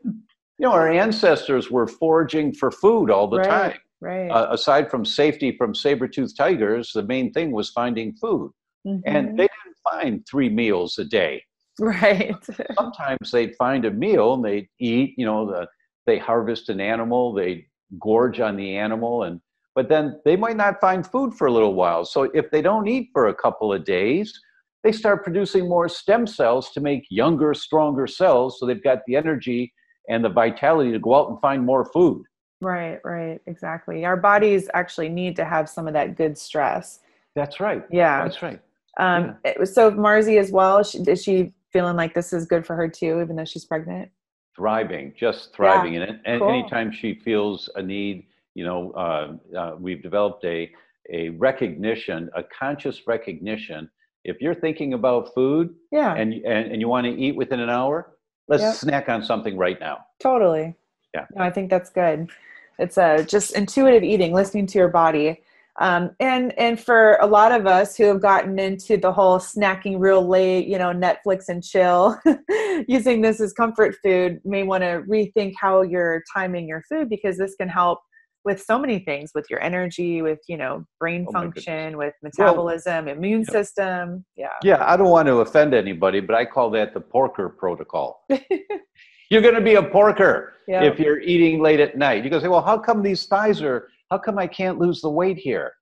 [0.05, 3.78] you know, our ancestors were foraging for food all the right, time.
[4.00, 4.28] Right.
[4.28, 8.52] Uh, aside from safety from saber-toothed tigers, the main thing was finding food.
[8.87, 9.00] Mm-hmm.
[9.07, 11.42] And they didn't find three meals a day.
[11.78, 12.35] Right.
[12.76, 15.66] Sometimes they'd find a meal and they'd eat, you know, the,
[16.06, 17.66] they harvest an animal, they
[18.00, 19.40] gorge on the animal and
[19.74, 22.04] but then they might not find food for a little while.
[22.04, 24.38] So if they don't eat for a couple of days,
[24.84, 28.58] they start producing more stem cells to make younger, stronger cells.
[28.58, 29.72] So they've got the energy
[30.08, 32.24] and the vitality to go out and find more food.
[32.60, 34.04] Right, right, exactly.
[34.04, 37.00] Our bodies actually need to have some of that good stress.
[37.34, 37.82] That's right.
[37.90, 38.60] Yeah, that's right.
[38.98, 39.64] Um, yeah.
[39.64, 40.82] So Marzi as well.
[40.82, 44.10] She, is she feeling like this is good for her too, even though she's pregnant?
[44.54, 46.02] Thriving, just thriving yeah.
[46.02, 46.10] it.
[46.26, 46.50] And cool.
[46.50, 50.70] anytime she feels a need you know, uh, uh, we've developed a,
[51.10, 53.90] a recognition, a conscious recognition.
[54.24, 56.14] If you're thinking about food yeah.
[56.14, 58.16] and, and, and you want to eat within an hour,
[58.48, 58.74] let's yep.
[58.74, 60.04] snack on something right now.
[60.20, 60.74] Totally.
[61.14, 61.26] Yeah.
[61.34, 62.30] No, I think that's good.
[62.78, 65.42] It's uh, just intuitive eating, listening to your body.
[65.80, 69.98] Um, and and for a lot of us who have gotten into the whole snacking
[69.98, 72.18] real late, you know, Netflix and chill,
[72.88, 77.38] using this as comfort food, may want to rethink how you're timing your food because
[77.38, 78.00] this can help
[78.44, 83.06] with so many things with your energy with you know brain oh function with metabolism
[83.06, 83.52] well, immune yeah.
[83.52, 87.48] system yeah yeah i don't want to offend anybody but i call that the porker
[87.48, 88.24] protocol
[89.30, 90.82] you're going to be a porker yeah.
[90.82, 93.88] if you're eating late at night you go say well how come these thighs are
[94.12, 95.72] how come i can't lose the weight here?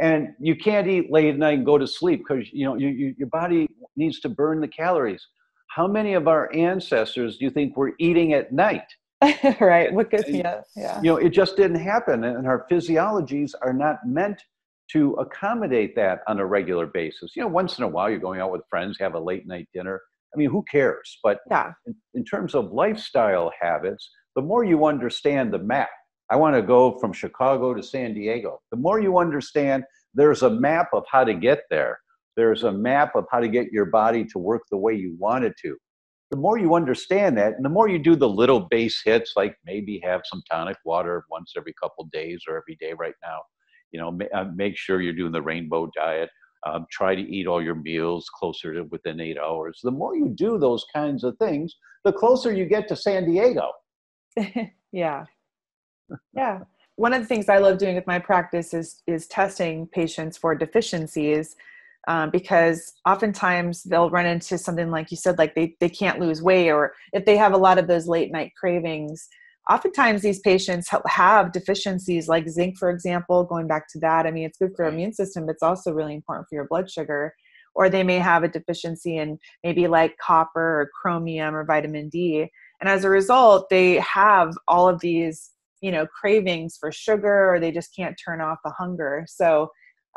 [0.00, 2.88] And you can't eat late at night and go to sleep because you know you,
[2.88, 5.26] you, your body needs to burn the calories.
[5.74, 8.88] How many of our ancestors do you think were eating at night?
[9.60, 11.00] Right what gives yeah yeah.
[11.02, 14.40] you know it just didn't happen and our physiologies are not meant
[14.92, 17.32] to accommodate that on a regular basis.
[17.34, 19.66] You know once in a while you're going out with friends have a late night
[19.74, 20.00] dinner.
[20.32, 21.18] I mean who cares?
[21.24, 21.72] But yeah.
[21.86, 25.88] in, in terms of lifestyle habits the more you understand the map
[26.30, 28.60] i want to go from chicago to san diego.
[28.70, 32.00] The more you understand there's a map of how to get there.
[32.36, 35.44] There's a map of how to get your body to work the way you want
[35.44, 35.76] it to.
[36.30, 39.56] The more you understand that and the more you do the little base hits like
[39.64, 43.40] maybe have some tonic water once every couple days or every day right now
[43.92, 46.28] you know uh, make sure you're doing the rainbow diet
[46.66, 49.80] um, try to eat all your meals closer to within eight hours.
[49.82, 53.70] The more you do those kinds of things the closer you get to san diego.
[54.90, 55.26] Yeah
[56.34, 56.60] yeah.
[56.96, 60.54] One of the things i love doing with my practice is is testing patients for
[60.54, 61.54] deficiencies
[62.08, 66.42] um, because oftentimes they'll run into something like you said like they, they can't lose
[66.42, 69.28] weight or if they have a lot of those late night cravings
[69.68, 74.26] oftentimes these patients have deficiencies like zinc for example going back to that.
[74.26, 76.66] I mean it's good for your immune system but it's also really important for your
[76.66, 77.34] blood sugar.
[77.74, 82.50] Or they may have a deficiency in maybe like copper or chromium or vitamin d.
[82.80, 87.60] And as a result they have all of these you know cravings for sugar or
[87.60, 89.24] they just can't turn off the hunger.
[89.28, 89.68] So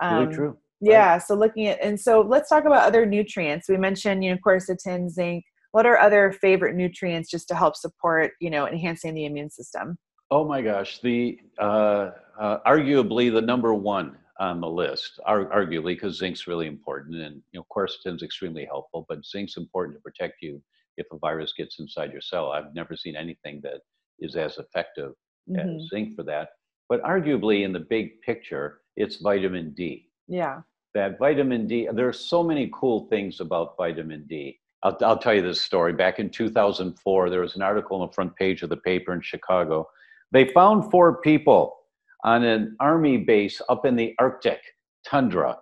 [0.01, 3.69] um, really true yeah so looking at and so let's talk about other nutrients.
[3.69, 5.45] We mentioned you know quercetin zinc.
[5.71, 9.97] What are other favorite nutrients just to help support you know enhancing the immune system?
[10.31, 16.17] Oh my gosh the uh, uh, arguably the number one on the list arguably because
[16.17, 20.59] zinc's really important and you know quercetin's extremely helpful but zinc's important to protect you
[20.97, 22.51] if a virus gets inside your cell.
[22.51, 23.81] I've never seen anything that
[24.19, 25.13] is as effective
[25.49, 25.79] mm-hmm.
[25.89, 26.49] zinc for that
[26.89, 30.61] but arguably in the big picture it's vitamin d yeah
[30.93, 34.59] that vitamin D, there are so many cool things about vitamin D.
[34.83, 35.93] I'll, I'll tell you this story.
[35.93, 39.21] Back in 2004, there was an article on the front page of the paper in
[39.21, 39.87] Chicago.
[40.31, 41.77] They found four people
[42.23, 44.59] on an army base up in the Arctic
[45.05, 45.59] tundra,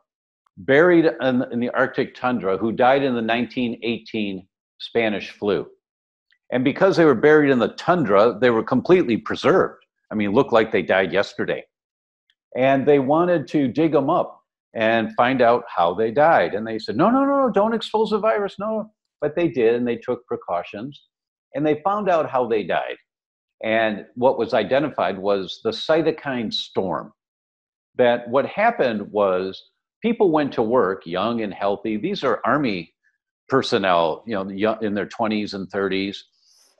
[0.57, 4.47] buried in, in the Arctic tundra, who died in the 1918
[4.79, 5.67] Spanish flu.
[6.51, 9.85] And because they were buried in the tundra, they were completely preserved.
[10.11, 11.63] I mean, looked like they died yesterday.
[12.57, 14.41] And they wanted to dig them up
[14.73, 16.53] and find out how they died.
[16.55, 18.55] And they said, no, no, no, don't expose the virus.
[18.59, 18.91] No.
[19.21, 21.03] But they did, and they took precautions,
[21.53, 22.95] and they found out how they died.
[23.61, 27.11] And what was identified was the cytokine storm.
[27.95, 29.61] That what happened was
[30.01, 31.97] people went to work young and healthy.
[31.97, 32.93] These are army
[33.49, 36.17] personnel, you know, in their 20s and 30s.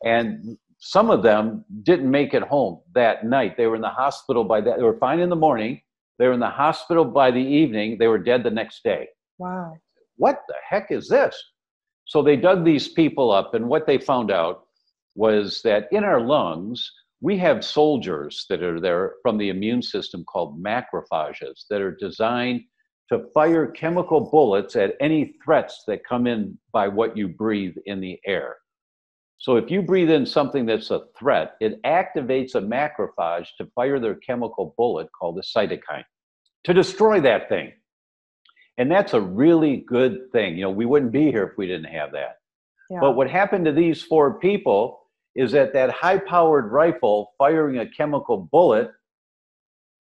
[0.03, 3.57] And some of them didn't make it home that night.
[3.57, 4.77] They were in the hospital by that.
[4.77, 5.81] They were fine in the morning,
[6.19, 7.97] they were in the hospital by the evening.
[7.97, 9.07] They were dead the next day.
[9.37, 9.77] Wow.
[10.17, 11.41] What the heck is this?
[12.05, 14.65] So they dug these people up, and what they found out
[15.15, 20.23] was that in our lungs, we have soldiers that are there from the immune system
[20.25, 22.61] called macrophages that are designed
[23.09, 27.99] to fire chemical bullets at any threats that come in by what you breathe in
[27.99, 28.57] the air.
[29.39, 33.99] So if you breathe in something that's a threat, it activates a macrophage to fire
[33.99, 36.03] their chemical bullet called a cytokine
[36.65, 37.71] to destroy that thing.
[38.77, 40.57] And that's a really good thing.
[40.57, 42.37] You know, we wouldn't be here if we didn't have that.
[42.89, 42.99] Yeah.
[42.99, 44.99] But what happened to these four people
[45.35, 48.91] is that that high-powered rifle firing a chemical bullet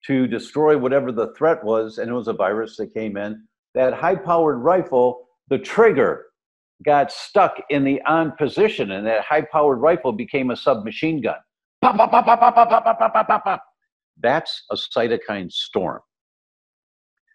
[0.07, 3.93] to destroy whatever the threat was, and it was a virus that came in, that
[3.93, 6.26] high-powered rifle, the trigger
[6.85, 11.37] got stuck in the on position, and that high powered rifle became a submachine gun.
[11.83, 13.65] Pop, pop, pop, pop, pop, pop, pop, pop, pop, pop.
[14.23, 16.01] That's a cytokine storm.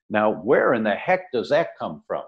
[0.10, 2.24] Now, where in the heck does that come from?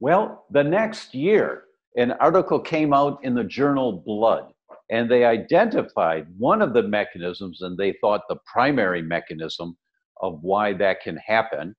[0.00, 1.64] Well, the next year,
[1.96, 4.52] an article came out in the journal Blood,
[4.90, 9.76] and they identified one of the mechanisms, and they thought the primary mechanism
[10.20, 11.74] of why that can happen.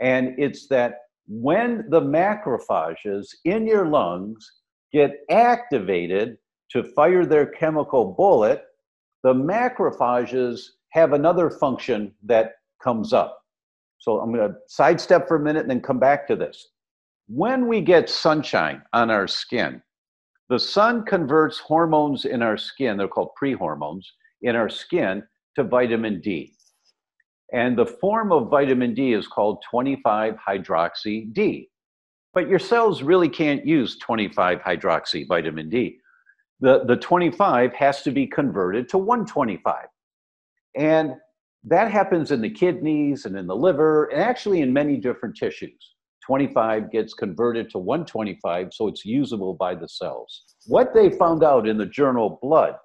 [0.00, 0.94] And it's that
[1.32, 4.52] when the macrophages in your lungs
[4.92, 6.36] get activated
[6.72, 8.64] to fire their chemical bullet,
[9.22, 13.44] the macrophages have another function that comes up.
[13.98, 16.66] So I'm going to sidestep for a minute and then come back to this.
[17.28, 19.80] When we get sunshine on our skin,
[20.48, 24.04] the sun converts hormones in our skin, they're called prehormones,
[24.42, 25.22] in our skin
[25.54, 26.54] to vitamin D.
[27.52, 31.68] And the form of vitamin D is called 25 hydroxy D.
[32.32, 35.98] But your cells really can't use 25 hydroxy vitamin D.
[36.60, 39.86] The, the 25 has to be converted to 125.
[40.76, 41.14] And
[41.64, 45.94] that happens in the kidneys and in the liver, and actually in many different tissues.
[46.24, 50.44] 25 gets converted to 125, so it's usable by the cells.
[50.66, 52.76] What they found out in the journal Blood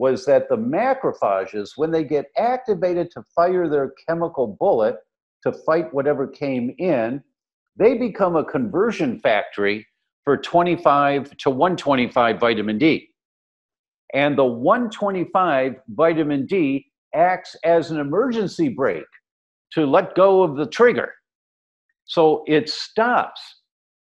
[0.00, 4.96] was that the macrophages, when they get activated to fire their chemical bullet
[5.42, 7.22] to fight whatever came in,
[7.76, 9.86] they become a conversion factory
[10.24, 13.10] for 25 to 125 vitamin D.
[14.14, 19.04] And the 125 vitamin D acts as an emergency brake
[19.72, 21.12] to let go of the trigger.
[22.06, 23.42] So it stops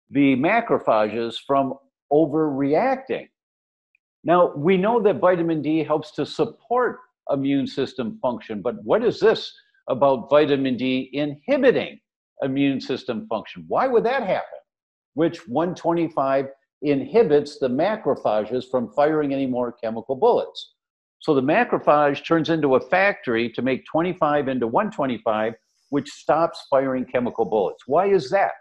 [0.09, 1.73] the macrophages from
[2.13, 3.27] overreacting.
[4.23, 6.99] Now, we know that vitamin D helps to support
[7.31, 9.51] immune system function, but what is this
[9.89, 11.99] about vitamin D inhibiting
[12.41, 13.65] immune system function?
[13.67, 14.59] Why would that happen?
[15.15, 16.47] Which 125
[16.83, 20.73] inhibits the macrophages from firing any more chemical bullets.
[21.19, 25.53] So the macrophage turns into a factory to make 25 into 125,
[25.89, 27.83] which stops firing chemical bullets.
[27.85, 28.51] Why is that?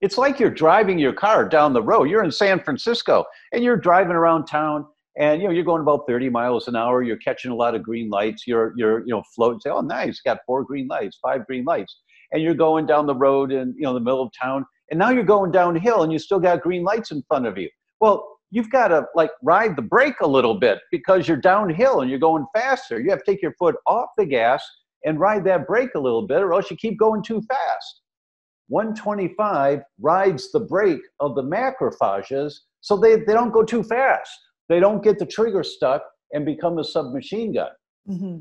[0.00, 2.08] It's like you're driving your car down the road.
[2.08, 4.86] You're in San Francisco and you're driving around town
[5.18, 7.02] and you know you're going about 30 miles an hour.
[7.02, 8.46] You're catching a lot of green lights.
[8.46, 9.60] You're you're you know floating.
[9.60, 12.00] Say, oh nice, got four green lights, five green lights,
[12.32, 14.64] and you're going down the road in you know the middle of town.
[14.90, 17.68] And now you're going downhill and you still got green lights in front of you.
[18.00, 22.10] Well, you've got to like ride the brake a little bit because you're downhill and
[22.10, 23.00] you're going faster.
[23.00, 24.64] You have to take your foot off the gas
[25.04, 28.00] and ride that brake a little bit, or else you keep going too fast.
[28.70, 34.30] 125 rides the brake of the macrophages so they, they don't go too fast.
[34.68, 36.02] They don't get the trigger stuck
[36.32, 37.70] and become a submachine gun.
[38.08, 38.38] Mm-hmm.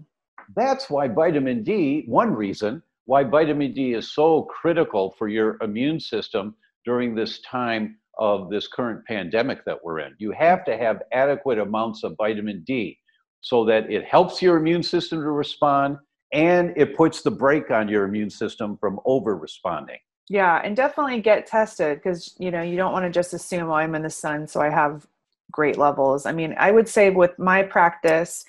[0.56, 6.00] That's why vitamin D, one reason why vitamin D is so critical for your immune
[6.00, 6.56] system
[6.86, 10.14] during this time of this current pandemic that we're in.
[10.20, 13.00] You have to have adequate amounts of vitamin D
[13.42, 15.98] so that it helps your immune system to respond
[16.34, 19.98] and it puts the brake on your immune system from over responding.
[20.30, 23.74] Yeah, and definitely get tested because you know you don't want to just assume oh,
[23.74, 25.08] I'm in the sun, so I have
[25.52, 26.28] great levels.
[26.28, 28.46] I mean, I would say with my practice,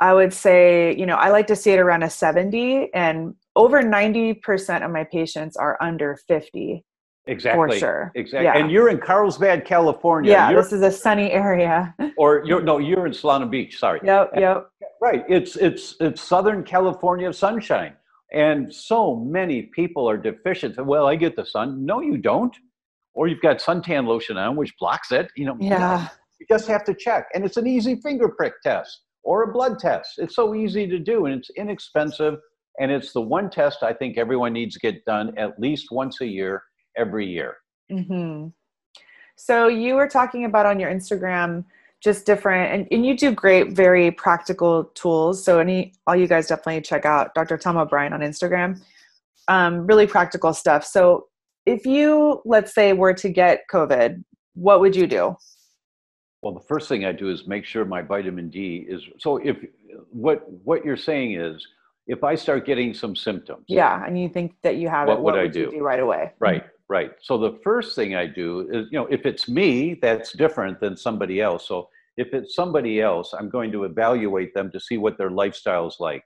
[0.00, 3.82] I would say you know I like to see it around a 70, and over
[3.82, 6.84] 90% of my patients are under 50.
[7.26, 7.74] Exactly.
[7.74, 8.12] For sure.
[8.14, 8.44] Exactly.
[8.44, 8.56] Yeah.
[8.56, 10.30] And you're in Carlsbad, California.
[10.30, 11.94] Yeah, you're, this is a sunny area.
[12.18, 13.78] or you're no, you're in Solana Beach.
[13.78, 14.00] Sorry.
[14.04, 14.32] Yep.
[14.36, 14.68] Yep.
[15.00, 15.24] Right.
[15.28, 17.94] It's it's it's Southern California sunshine,
[18.32, 20.84] and so many people are deficient.
[20.84, 21.84] Well, I get the sun.
[21.84, 22.54] No, you don't.
[23.14, 25.30] Or you've got suntan lotion on, which blocks it.
[25.36, 25.56] You know.
[25.60, 26.08] Yeah.
[26.38, 29.78] You just have to check, and it's an easy finger prick test or a blood
[29.78, 30.18] test.
[30.18, 32.38] It's so easy to do, and it's inexpensive.
[32.78, 36.20] And it's the one test I think everyone needs to get done at least once
[36.20, 36.62] a year
[36.94, 37.56] every year.
[37.90, 38.48] Mm-hmm.
[39.36, 41.64] So you were talking about on your Instagram
[42.06, 46.46] just different and, and you do great very practical tools so any all you guys
[46.46, 48.80] definitely check out dr tom O'Bryan on instagram
[49.48, 51.26] um, really practical stuff so
[51.66, 54.22] if you let's say were to get covid
[54.54, 55.36] what would you do
[56.42, 59.56] well the first thing i do is make sure my vitamin d is so if
[60.10, 61.66] what what you're saying is
[62.06, 65.20] if i start getting some symptoms yeah and you think that you have what it
[65.22, 65.72] what would, i do?
[65.72, 67.12] do right away right Right.
[67.20, 70.96] So the first thing I do is, you know, if it's me, that's different than
[70.96, 71.66] somebody else.
[71.66, 75.86] So if it's somebody else, I'm going to evaluate them to see what their lifestyle
[75.86, 76.22] is like.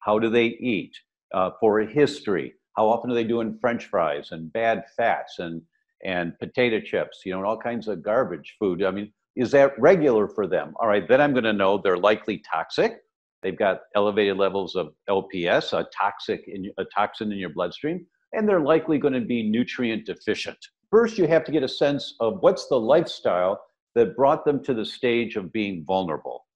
[0.00, 0.92] How do they eat?
[1.34, 2.52] Uh, for a history.
[2.76, 5.62] How often are they doing French fries and bad fats and
[6.04, 7.20] and potato chips?
[7.24, 8.82] You know, and all kinds of garbage food.
[8.84, 10.74] I mean, is that regular for them?
[10.78, 11.08] All right.
[11.08, 12.98] Then I'm going to know they're likely toxic.
[13.42, 18.48] They've got elevated levels of LPS, a toxic in, a toxin in your bloodstream and
[18.48, 20.58] they're likely going to be nutrient deficient.
[20.90, 23.60] First, you have to get a sense of what's the lifestyle
[23.94, 26.46] that brought them to the stage of being vulnerable.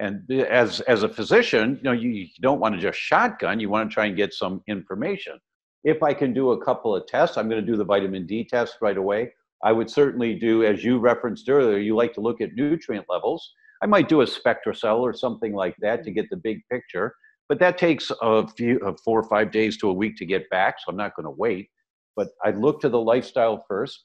[0.00, 3.68] And as, as a physician, you know, you, you don't want to just shotgun, you
[3.68, 5.38] want to try and get some information.
[5.84, 8.44] If I can do a couple of tests, I'm going to do the vitamin D
[8.44, 9.32] test right away.
[9.64, 13.52] I would certainly do, as you referenced earlier, you like to look at nutrient levels.
[13.82, 17.14] I might do a SpectraCell or something like that to get the big picture.
[17.48, 20.48] But that takes a few, uh, four or five days to a week to get
[20.50, 21.70] back, so I'm not going to wait.
[22.14, 24.04] But I look to the lifestyle first.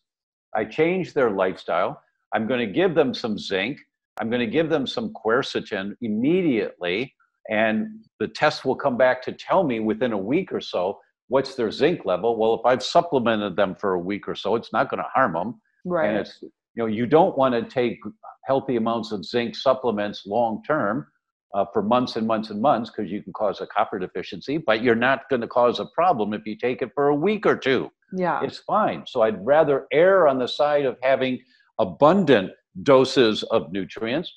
[0.55, 2.01] I change their lifestyle.
[2.33, 3.79] I'm going to give them some zinc.
[4.19, 7.13] I'm going to give them some quercetin immediately.
[7.49, 7.87] and
[8.19, 11.71] the test will come back to tell me within a week or so what's their
[11.71, 12.37] zinc level.
[12.37, 15.33] Well, if I've supplemented them for a week or so, it's not going to harm
[15.33, 15.61] them.
[15.85, 16.09] Right.
[16.09, 17.99] And it's you know you don't want to take
[18.45, 21.07] healthy amounts of zinc supplements long term
[21.53, 24.81] uh, for months and months and months because you can cause a copper deficiency, but
[24.83, 27.55] you're not going to cause a problem if you take it for a week or
[27.55, 27.91] two.
[28.15, 28.41] Yeah.
[28.43, 29.03] It's fine.
[29.07, 31.39] So I'd rather err on the side of having
[31.79, 32.51] abundant
[32.81, 34.31] doses of nutrients.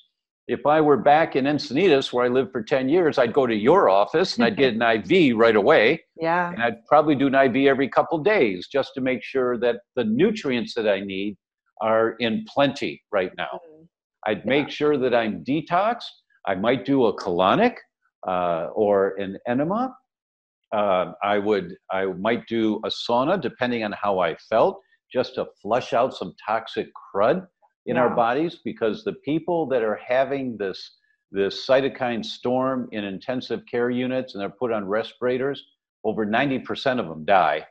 [0.47, 3.55] If I were back in Encinitas, where I lived for 10 years, I'd go to
[3.55, 4.81] your office and I'd get an
[5.11, 6.01] IV right away.
[6.15, 6.51] Yeah.
[6.53, 10.05] And I'd probably do an IV every couple days just to make sure that the
[10.05, 11.35] nutrients that I need
[11.81, 13.49] are in plenty right now.
[13.53, 13.87] Mm.
[14.25, 16.11] I'd make sure that I'm detoxed.
[16.45, 17.75] I might do a colonic
[18.25, 19.95] uh, or an enema.
[20.73, 24.81] Uh, I would, I might do a sauna depending on how I felt,
[25.11, 27.47] just to flush out some toxic crud
[27.85, 28.59] in our bodies.
[28.63, 30.97] Because the people that are having this
[31.31, 35.61] this cytokine storm in intensive care units and they're put on respirators,
[36.05, 37.65] over 90% of them die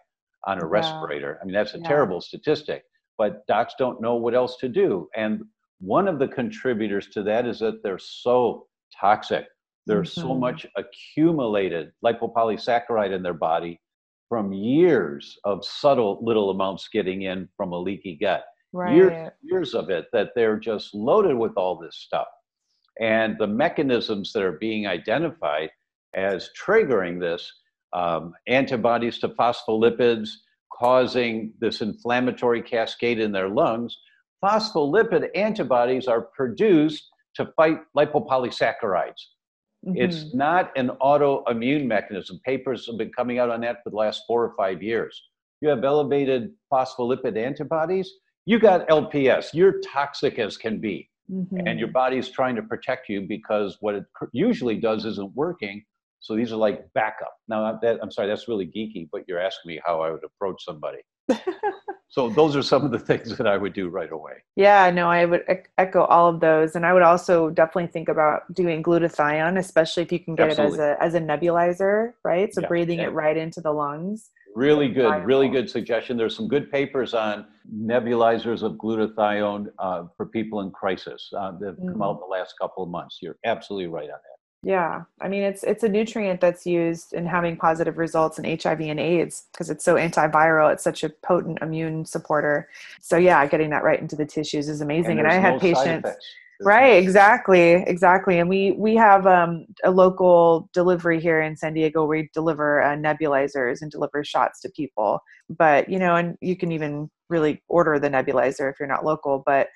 [0.47, 1.39] on a respirator.
[1.41, 1.89] I mean, that's a Yeah.
[1.89, 2.85] terrible statistic.
[3.17, 5.09] But docs don't know what else to do.
[5.17, 5.43] And
[5.81, 9.47] one of the contributors to that is that they're so toxic.
[9.87, 10.41] There's so Mhm.
[10.41, 13.81] much accumulated lipopolysaccharide in their body
[14.29, 18.45] from years of subtle little amounts getting in from a leaky gut.
[18.73, 18.95] Right.
[18.95, 22.27] Years, years of it that they're just loaded with all this stuff.
[23.01, 25.71] And the mechanisms that are being identified
[26.15, 27.51] as triggering this
[27.93, 30.31] um, antibodies to phospholipids,
[30.73, 33.97] causing this inflammatory cascade in their lungs.
[34.45, 39.23] Phospholipid antibodies are produced to fight lipopolysaccharides.
[39.95, 40.35] It's Mhm.
[40.35, 42.41] not an autoimmune mechanism.
[42.45, 45.23] Papers have been coming out on that for the last four or five years.
[45.61, 48.13] You have elevated phospholipid antibodies,
[48.47, 49.53] you got LPS.
[49.55, 51.11] You're toxic as can be.
[51.31, 51.69] Mhm.
[51.69, 55.85] And your body's trying to protect you because what it usually does isn't working.
[56.21, 57.35] So these are like backup.
[57.49, 60.63] Now, that, I'm sorry, that's really geeky, but you're asking me how I would approach
[60.65, 60.99] somebody.
[62.09, 64.35] so those are some of the things that I would do right away.
[64.55, 65.45] Yeah, no, I would
[65.79, 70.13] echo all of those, and I would also definitely think about doing glutathione, especially if
[70.13, 70.79] you can get Absolutely.
[70.79, 72.53] it as a as a nebulizer, right?
[72.55, 73.07] So Yeah, breathing yeah.
[73.07, 74.31] it right into the lungs.
[74.55, 76.17] Really good, really good suggestion.
[76.17, 81.67] There's some good papers on nebulizers of glutathione uh, for people in crisis uh, that
[81.67, 82.05] have come Mm.
[82.07, 83.19] out in the last couple of months.
[83.21, 84.36] You're absolutely right on that.
[84.67, 88.81] Yeah, I mean it's it's a nutrient that's used in having positive results in HIV
[88.81, 90.73] and AIDS because it's so antiviral.
[90.73, 92.69] It's such a potent immune supporter.
[93.01, 95.21] So yeah, getting that right into the tissues is amazing.
[95.21, 96.11] And, I there's had no patients.
[96.61, 98.41] Right, exactly, exactly.
[98.41, 102.05] And we we have um, a local delivery here in San Diego.
[102.05, 105.21] where We deliver uh, nebulizers and deliver shots to people.
[105.49, 109.45] But you know, and you can even really order the nebulizer if you're not local.
[109.47, 109.69] But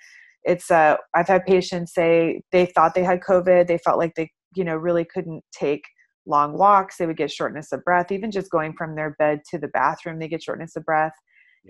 [0.43, 3.69] it's uh, I've had patients say they thought they had COVID.
[3.69, 5.85] They felt like they you know really couldn't take
[6.27, 6.97] long walks.
[6.97, 8.13] They would get shortness of breath.
[8.13, 11.15] Even just going from their bed to the bathroom, they get shortness of breath.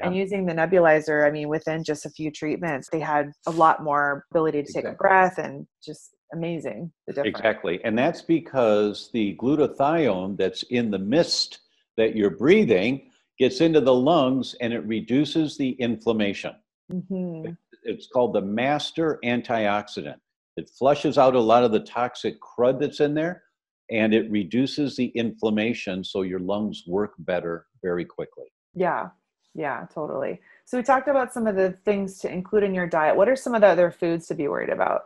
[0.02, 3.82] And using the nebulizer, I mean, within just a few treatments, they had a lot
[3.82, 7.38] more ability to take a breath and just amazing the difference.
[7.38, 7.84] Exactly.
[7.84, 11.58] And that's because the glutathione that's in the mist
[11.96, 16.54] that you're breathing gets into the lungs and it reduces the inflammation.
[16.92, 17.56] Mhm.
[17.82, 20.20] It's called the master antioxidant.
[20.60, 23.44] It flushes out a lot of the toxic crud that's in there
[23.90, 28.44] and it reduces the inflammation so your lungs work better very quickly.
[28.74, 29.08] Yeah,
[29.54, 30.38] yeah, totally.
[30.66, 33.16] So we talked about some of the things to include in your diet.
[33.16, 35.04] What are some of the other foods to be worried about?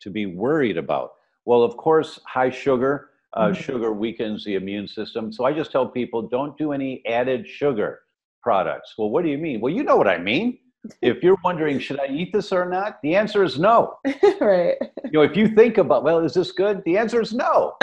[0.00, 1.12] to be worried about?
[1.44, 3.10] Well, of course, high sugar.
[3.34, 3.54] Uh, Mhm.
[3.56, 5.32] Sugar weakens the immune system.
[5.32, 8.00] So I just tell people don't do any added sugar
[8.42, 8.94] products.
[8.98, 9.60] Well, what do you mean?
[9.60, 10.58] Well, you know what I mean.
[11.00, 13.00] If you're wondering, should I eat this or not?
[13.02, 13.98] The answer is no.
[14.40, 14.76] right.
[15.04, 16.82] You know, if you think about, well, is this good?
[16.84, 17.74] The answer is no.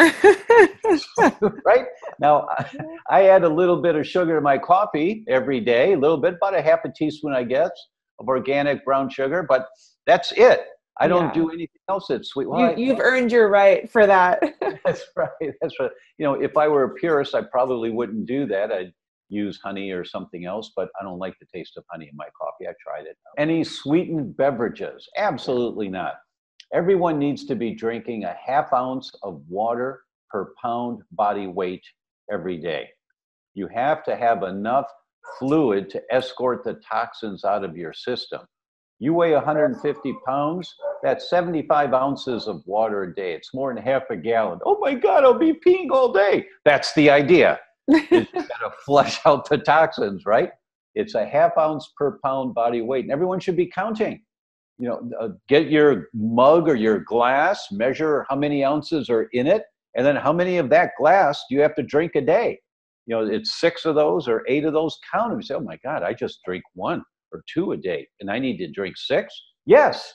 [1.66, 1.86] right?
[2.20, 2.48] Now,
[3.10, 6.36] I add a little bit of sugar to my coffee every day, a little bit,
[6.36, 7.72] about a half a teaspoon, I guess,
[8.20, 9.68] of organic brown sugar, but
[10.06, 10.66] that's it.
[11.02, 11.34] I don't Yeah.
[11.34, 12.50] do anything else that's sweet.
[12.50, 14.44] Well, you, you've earned your right for that.
[14.86, 15.30] That's right.
[15.62, 15.90] That's right.
[16.18, 18.70] You know, if I were a purist, I probably wouldn't do that.
[18.72, 18.92] I'd
[19.30, 22.28] use honey or something else, but I don't like the taste of honey in my
[22.40, 22.68] coffee.
[22.68, 23.18] I tried it.
[23.28, 23.32] Oh.
[23.38, 25.08] Any sweetened beverages?
[25.18, 26.16] Absolutely not.
[26.74, 31.84] Everyone needs to be drinking a half ounce of water per pound body weight
[32.32, 32.90] every day.
[33.56, 34.86] You have to have enough
[35.40, 38.42] fluid to escort the toxins out of your system.
[39.00, 43.34] You weigh 150 pounds, that's 75 ounces of water a day.
[43.34, 44.60] It's more than half a gallon.
[44.66, 46.46] Oh my God, I'll be peeing all day.
[46.66, 47.60] That's the idea.
[47.90, 50.52] You gotta flush out the toxins, right?
[50.96, 54.22] It's a half ounce per pound body weight, and everyone should be counting.
[54.78, 59.46] You know, uh, get your mug or your glass, measure how many ounces are in
[59.46, 59.64] it,
[59.96, 62.60] And then how many of that glass do you have to drink a day?
[63.06, 64.98] You know, it's six of those or eight of those.
[65.12, 65.40] Count them.
[65.40, 68.40] You say, oh my God, I just drink one or two a day and I
[68.40, 69.34] need to drink six?
[69.66, 70.14] Yes.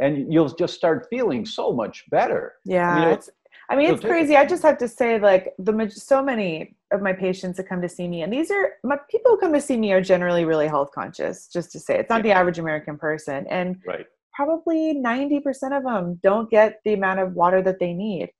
[0.00, 2.54] And you'll just start feeling so much better.
[2.64, 2.90] Yeah.
[2.90, 3.30] I mean, it's,
[3.68, 4.36] I mean, it's crazy.
[4.36, 7.88] I just have to say, like, the so many of my patients that come to
[7.88, 10.68] see me, and these are my people who come to see me are generally really
[10.68, 11.48] health conscious.
[11.48, 14.06] Just to say, it's not the average American person, and right.
[14.34, 18.30] probably ninety percent of them don't get the amount of water that they need.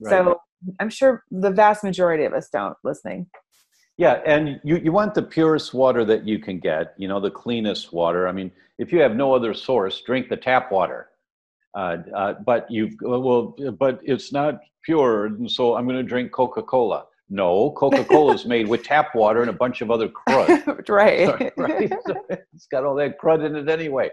[0.00, 0.10] Right.
[0.10, 0.40] So
[0.80, 2.76] I'm sure the vast majority of us don't.
[2.84, 3.26] Listening.
[3.96, 7.30] Yeah, and you, you want the purest water that you can get, you know, the
[7.30, 8.26] cleanest water.
[8.26, 11.10] I mean, if you have no other source, drink the tap water.
[11.76, 16.32] Uh, uh, but you've, well, but it's not pure, and so I'm going to drink
[16.32, 17.04] Coca Cola.
[17.30, 20.88] No, Coca Cola is made with tap water and a bunch of other crud.
[20.88, 21.52] right.
[21.56, 21.92] right.
[22.52, 24.10] it's got all that crud in it anyway.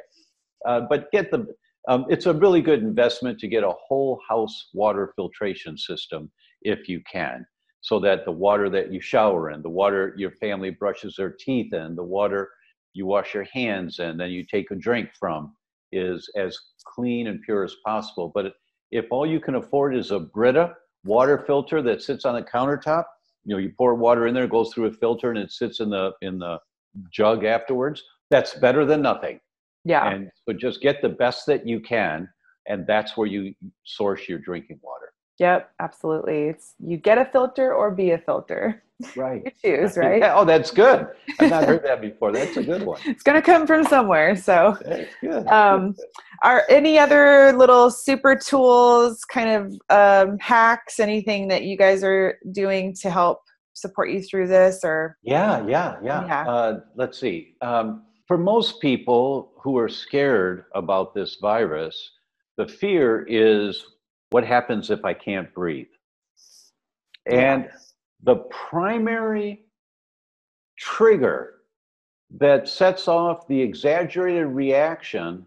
[0.65, 1.45] Uh, but get the,
[1.87, 6.31] um, it's a really good investment to get a whole house water filtration system
[6.61, 7.45] if you can
[7.81, 11.73] so that the water that you shower in, the water your family brushes their teeth
[11.73, 12.49] in, the water
[12.93, 15.53] you wash your hands in, then you take a drink from
[15.91, 18.31] is as clean and pure as possible.
[18.33, 18.53] But
[18.91, 20.73] if all you can afford is a Brita
[21.03, 23.05] water filter that sits on the countertop,
[23.43, 25.79] you know, you pour water in there, it goes through a filter, and it sits
[25.79, 26.59] in the in the
[27.11, 28.03] jug afterwards.
[28.29, 29.39] That's better than nothing.
[29.83, 30.09] Yeah.
[30.09, 32.29] And but just get the best that you can,
[32.67, 35.11] and that's where you source your drinking water.
[35.39, 36.43] Yep, absolutely.
[36.49, 38.83] It's you get a filter or be a filter.
[39.15, 39.53] Right.
[39.63, 40.19] choose, right?
[40.19, 41.07] Yeah, oh, that's good.
[41.39, 42.31] I've not heard that before.
[42.31, 42.99] That's a good one.
[43.05, 44.35] It's going to come from somewhere.
[44.35, 45.47] So, that's good.
[45.47, 45.95] Um,
[46.43, 52.37] are any other little super tools, kind of um, hacks, anything that you guys are
[52.51, 53.39] doing to help
[53.73, 54.81] support you through this?
[54.83, 56.25] Or yeah, yeah, yeah.
[56.25, 56.49] yeah.
[56.49, 57.55] Uh, let's see.
[57.61, 62.11] Um, for most people who are scared about this virus,
[62.57, 63.85] the fear is
[64.29, 65.87] what happens if I can't breathe?
[67.29, 67.69] And
[68.23, 68.35] the
[68.69, 69.65] primary
[70.77, 71.55] trigger
[72.37, 75.45] that sets off the exaggerated reaction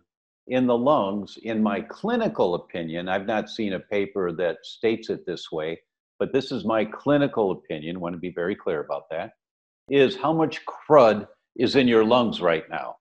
[0.49, 5.25] in the lungs, in my clinical opinion, I've not seen a paper that states it
[5.25, 5.81] this way,
[6.19, 9.33] but this is my clinical opinion, want to be very clear about that,
[9.89, 12.97] is how much crud is in your lungs right now.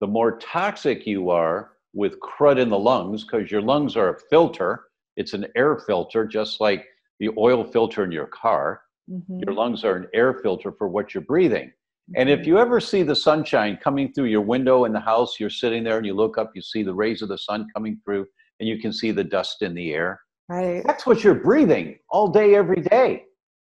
[0.00, 4.20] The more toxic you are with crud in the lungs, because your lungs are a
[4.30, 4.84] filter,
[5.16, 6.86] it's an air filter, just like
[7.20, 8.82] the oil filter in your car.
[9.10, 9.40] Mm-hmm.
[9.44, 11.72] Your lungs are an air filter for what you're breathing.
[12.16, 12.48] And if mm-hmm.
[12.48, 15.98] you ever see the sunshine coming through your window in the house, you're sitting there
[15.98, 18.26] and you look up, you see the rays of the sun coming through,
[18.60, 20.20] and you can see the dust in the air.
[20.48, 20.82] Right.
[20.86, 23.24] That's what you're breathing all day, every day.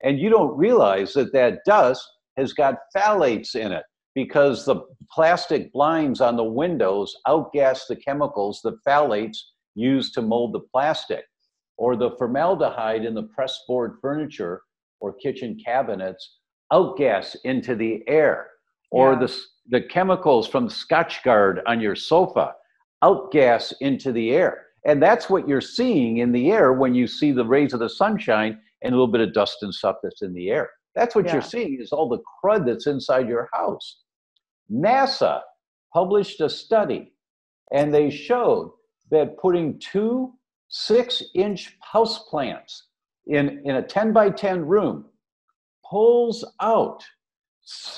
[0.03, 3.83] And you don't realize that that dust has got phthalates in it
[4.15, 4.83] because the
[5.13, 9.39] plastic blinds on the windows outgas the chemicals, the phthalates
[9.75, 11.25] used to mold the plastic
[11.81, 14.61] or the formaldehyde in the pressboard furniture
[15.01, 16.37] or kitchen cabinets
[16.71, 18.49] outgas into the air,
[18.91, 19.21] or yeah.
[19.21, 19.37] the,
[19.71, 22.53] the chemicals from Scotchgard on your sofa
[23.03, 24.67] outgas into the air.
[24.85, 27.89] And that's what you're seeing in the air when you see the rays of the
[27.89, 30.69] sunshine and a little bit of dust and stuff that's in the air.
[30.95, 31.33] That's what yeah.
[31.33, 34.01] you're seeing is all the crud that's inside your house.
[34.71, 35.41] NASA
[35.95, 37.15] published a study
[37.73, 38.73] and they showed
[39.11, 40.35] that putting two
[40.71, 42.87] six inch house plants
[43.27, 45.05] in, in a 10 by 10 room
[45.89, 47.05] pulls out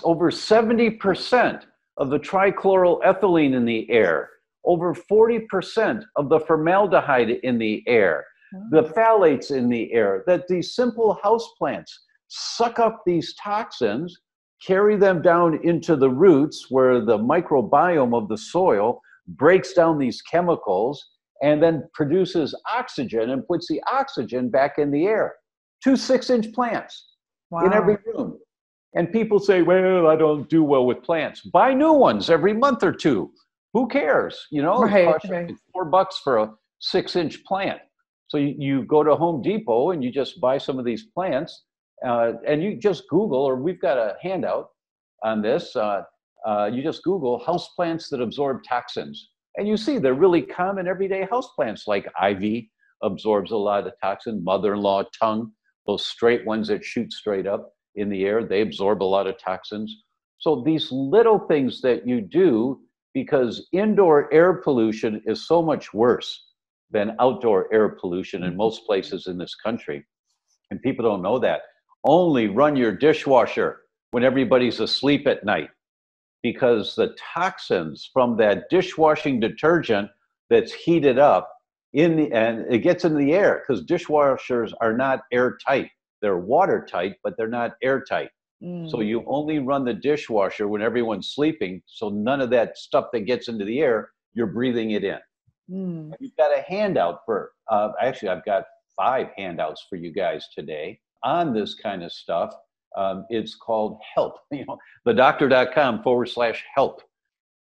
[0.03, 1.63] over 70%
[1.99, 4.31] of the trichloroethylene in the air,
[4.65, 8.25] over 40% of the formaldehyde in the air,
[8.71, 14.19] the phthalates in the air, that these simple house plants suck up these toxins,
[14.67, 20.23] carry them down into the roots where the microbiome of the soil breaks down these
[20.23, 21.12] chemicals
[21.43, 25.35] and then produces oxygen and puts the oxygen back in the air.
[25.83, 27.09] Two six inch plants
[27.51, 27.67] wow.
[27.67, 28.39] in every room.
[28.95, 31.41] And people say, well, I don't do well with plants.
[31.41, 33.33] Buy new ones every month or two.
[33.73, 34.47] Who cares?
[34.51, 35.53] You know, right, right.
[35.73, 37.81] four bucks for a six inch plant.
[38.29, 41.65] So you, you, go to Home Depot and you just buy some of these plants
[42.07, 44.69] uh, and you just Google, or we've got a handout
[45.25, 45.75] on this.
[45.75, 46.03] Uh,
[46.47, 50.89] uh, you just Google house plants that absorb toxins and you see they're really common
[50.89, 52.71] everyday houseplants like ivy
[53.03, 55.53] absorbs a lot of toxin, mother-in-law tongue,
[55.87, 59.39] those straight ones that shoot straight up in the air, they absorb a lot of
[59.39, 60.05] toxins.
[60.39, 62.81] So these little things that you do
[63.15, 66.47] because indoor air pollution is so much worse
[66.91, 70.05] than outdoor air pollution in most places in this country.
[70.71, 71.63] And people don't know that.
[72.05, 73.81] Only run your dishwasher
[74.13, 75.69] when everybody's asleep at night
[76.43, 80.11] because the toxins from that dishwashing detergent
[80.51, 81.51] that's heated up
[81.93, 85.91] in the, and it gets into the air because dishwashers are not airtight.
[86.21, 88.31] They're watertight, but they're not airtight.
[88.63, 88.91] Mm.
[88.91, 91.83] So you only run the dishwasher when everyone's sleeping.
[91.87, 95.19] So none of that stuff that gets into the air, you're breathing it in.
[95.71, 96.13] Mm.
[96.21, 98.65] You've got a handout for, uh, actually, I've got
[98.97, 102.55] five handouts for you guys today on this kind of stuff.
[102.97, 107.03] Um, it's called help, you know, thedr.com forward slash help,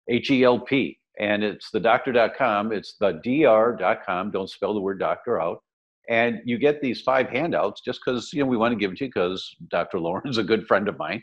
[0.10, 1.00] H E L P.
[1.20, 5.64] And it's thedr.com, it's the dr.com, don't spell the word doctor out.
[6.10, 8.98] And you get these five handouts just because, you know, we want to give it
[9.00, 10.00] to you because Dr.
[10.00, 11.22] Lauren's a good friend of mine.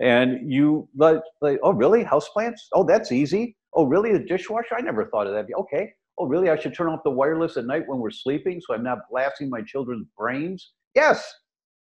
[0.00, 2.02] And you like, like, oh, really?
[2.02, 2.60] Houseplants?
[2.72, 3.56] Oh, that's easy.
[3.74, 4.12] Oh, really?
[4.12, 4.74] The dishwasher?
[4.76, 5.46] I never thought of that.
[5.56, 5.92] Okay.
[6.18, 6.50] Oh, really?
[6.50, 9.48] I should turn off the wireless at night when we're sleeping so I'm not blasting
[9.50, 10.72] my children's brains?
[10.94, 11.32] Yes.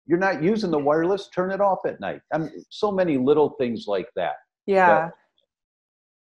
[0.09, 2.21] You're not using the wireless, turn it off at night.
[2.33, 4.33] I mean, so many little things like that.
[4.65, 4.87] Yeah.
[4.87, 5.13] That,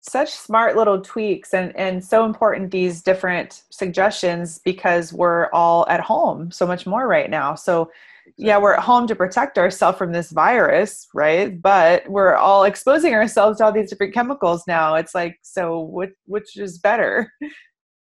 [0.09, 6.01] such smart little tweaks and and so important these different suggestions because we're all at
[6.01, 7.91] home so much more right now so
[8.25, 8.47] exactly.
[8.47, 13.15] yeah we're at home to protect ourselves from this virus right but we're all exposing
[13.15, 17.33] ourselves to all these different chemicals now it's like so which which is better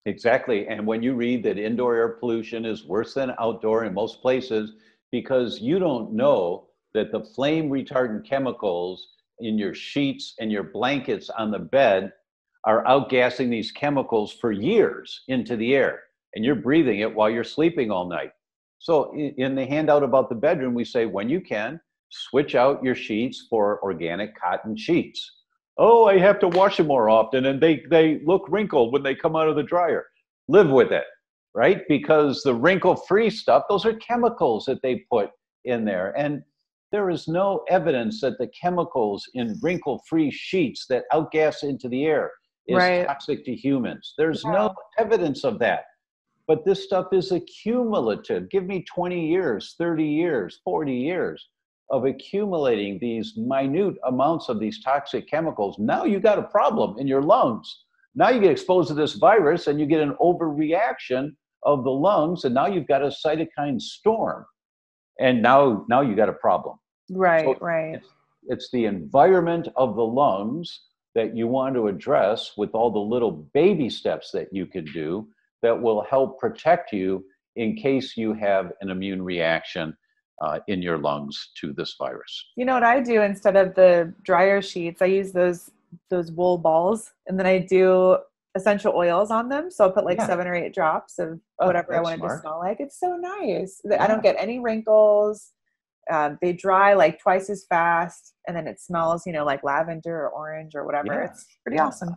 [0.05, 4.21] exactly and when you read that indoor air pollution is worse than outdoor in most
[4.21, 4.75] places
[5.11, 9.07] because you don't know that the flame retardant chemicals
[9.39, 12.11] in your sheets and your blankets on the bed
[12.65, 16.03] are outgassing these chemicals for years into the air
[16.35, 18.31] and you're breathing it while you're sleeping all night.
[18.79, 22.95] So in the handout about the bedroom we say when you can switch out your
[22.95, 25.39] sheets for organic cotton sheets.
[25.77, 29.15] Oh i have to wash them more often and they they look wrinkled when they
[29.15, 30.05] come out of the dryer.
[30.47, 31.05] Live with it
[31.53, 35.29] right because the wrinkle free stuff those are chemicals that they put
[35.65, 36.41] in there and
[36.91, 42.31] there is no evidence that the chemicals in wrinkle-free sheets that outgas into the air
[42.67, 43.05] is right.
[43.05, 44.13] toxic to humans.
[44.17, 44.51] There's yeah.
[44.51, 45.85] no evidence of that.
[46.47, 48.49] But this stuff is accumulative.
[48.49, 51.47] Give me 20 years, 30 years, 40 years
[51.91, 55.77] of accumulating these minute amounts of these toxic chemicals.
[55.79, 57.83] Now you got a problem in your lungs.
[58.15, 62.43] Now you get exposed to this virus and you get an overreaction of the lungs,
[62.43, 64.45] and now you've got a cytokine storm.
[65.19, 66.77] And now, now you got a problem.
[67.09, 67.95] Right, so right.
[67.95, 68.07] It's,
[68.47, 70.81] it's the environment of the lungs
[71.13, 75.27] that you want to address with all the little baby steps that you can do
[75.61, 77.23] that will help protect you
[77.55, 79.95] in case you have an immune reaction
[80.41, 82.45] uh, in your lungs to this virus.
[82.55, 85.01] You know what I do instead of the dryer sheets?
[85.01, 85.69] I use those
[86.09, 88.17] those wool balls, and then I do
[88.55, 89.71] essential oils on them.
[89.71, 90.27] So I'll put like yeah.
[90.27, 92.37] seven or eight drops of oh, whatever I wanted smart.
[92.37, 92.79] to smell like.
[92.79, 93.81] It's so nice.
[93.83, 94.03] Yeah.
[94.03, 95.51] I don't get any wrinkles.
[96.11, 100.25] Um, they dry like twice as fast, and then it smells, you know, like lavender
[100.25, 101.13] or orange or whatever.
[101.13, 101.29] Yeah.
[101.29, 102.15] It's pretty awesome.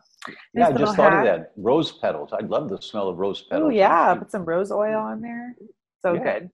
[0.55, 1.27] Yeah, I just thought hat.
[1.27, 1.53] of that.
[1.57, 2.31] Rose petals.
[2.33, 3.67] I love the smell of rose petals.
[3.67, 5.55] Oh yeah, put some rose oil on there.
[6.01, 6.51] So good.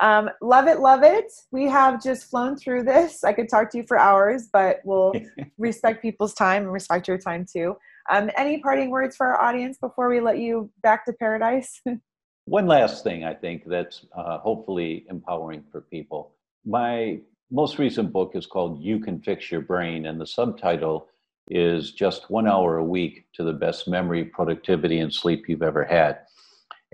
[0.00, 1.30] Um, love it, love it.
[1.52, 3.22] We have just flown through this.
[3.22, 5.12] I could talk to you for hours, but we'll
[5.58, 7.76] respect people's time and respect your time too.
[8.10, 11.80] Um, any parting words for our audience before we let you back to paradise?
[12.46, 16.34] One last thing I think that's uh, hopefully empowering for people
[16.64, 21.08] my most recent book is called You Can Fix Your Brain, and the subtitle
[21.48, 25.84] is Just One Hour a Week to the Best Memory, Productivity, and Sleep You've Ever
[25.84, 26.18] Had.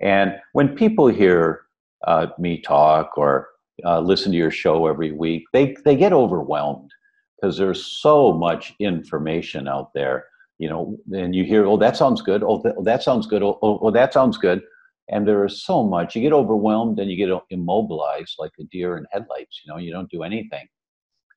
[0.00, 1.62] And when people hear
[2.06, 3.48] uh, me talk or
[3.84, 6.90] uh, listen to your show every week, they, they get overwhelmed
[7.36, 10.26] because there's so much information out there.
[10.58, 12.42] You know, and you hear, oh, that sounds good.
[12.42, 13.42] Oh, th- oh that sounds good.
[13.42, 14.62] Oh, oh, oh, that sounds good
[15.08, 18.96] and there is so much you get overwhelmed and you get immobilized like a deer
[18.96, 20.66] in headlights you know you don't do anything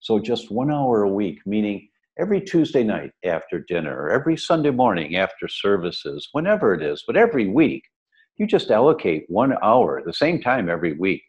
[0.02, 1.88] so just one hour a week meaning
[2.20, 7.48] every tuesday night after dinner every sunday morning after services whenever it is but every
[7.48, 7.84] week
[8.38, 11.22] you just allocate one hour the same time every week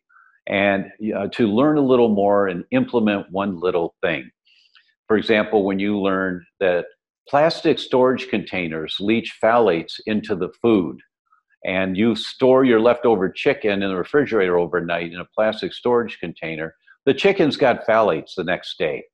[0.46, 0.86] and
[1.16, 4.28] uh, to learn a little more and implement one little thing
[5.06, 6.86] for example when you learn that
[7.30, 10.98] plastic storage containers leach phthalates into the food
[11.64, 16.74] and you store your leftover chicken in the refrigerator overnight in a plastic storage container,
[17.06, 19.04] the chicken's got phthalates the next day.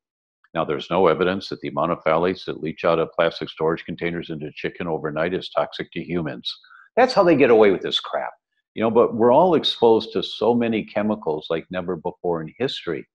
[0.55, 3.85] Now, there's no evidence that the amount of phthalates that leach out of plastic storage
[3.85, 6.51] containers into chicken overnight is toxic to humans.
[6.97, 8.33] That's how they get away with this crap.
[8.73, 13.07] You know, but we're all exposed to so many chemicals like never before in history.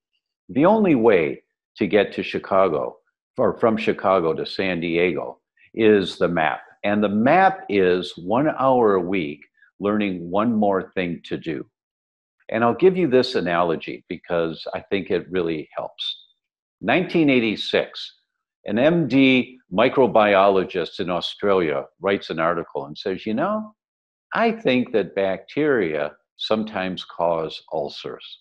[0.49, 1.41] The only way
[1.77, 2.97] to get to Chicago
[3.41, 5.39] or from Chicago to San Diego
[5.73, 6.61] is the map.
[6.83, 9.39] And the map is one hour a week
[9.79, 11.65] learning one more thing to do.
[12.49, 16.27] And I'll give you this analogy because I think it really helps.
[16.81, 18.13] 1986,
[18.65, 23.73] an MD microbiologist in Australia writes an article and says, you know,
[24.35, 28.37] I think that bacteria sometimes cause ulcers.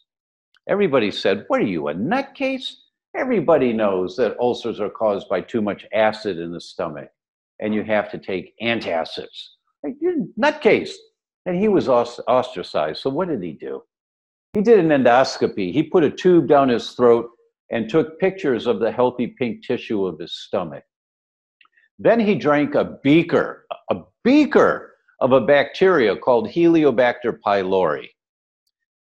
[0.68, 2.74] Everybody said, What are you, a nutcase?
[3.16, 7.08] Everybody knows that ulcers are caused by too much acid in the stomach,
[7.60, 9.48] and you have to take antacids.
[10.00, 10.92] You're nutcase.
[11.46, 13.00] And he was ostracized.
[13.00, 13.82] So, what did he do?
[14.52, 15.72] He did an endoscopy.
[15.72, 17.30] He put a tube down his throat
[17.70, 20.84] and took pictures of the healthy pink tissue of his stomach.
[21.98, 28.08] Then he drank a beaker, a beaker of a bacteria called Heliobacter pylori.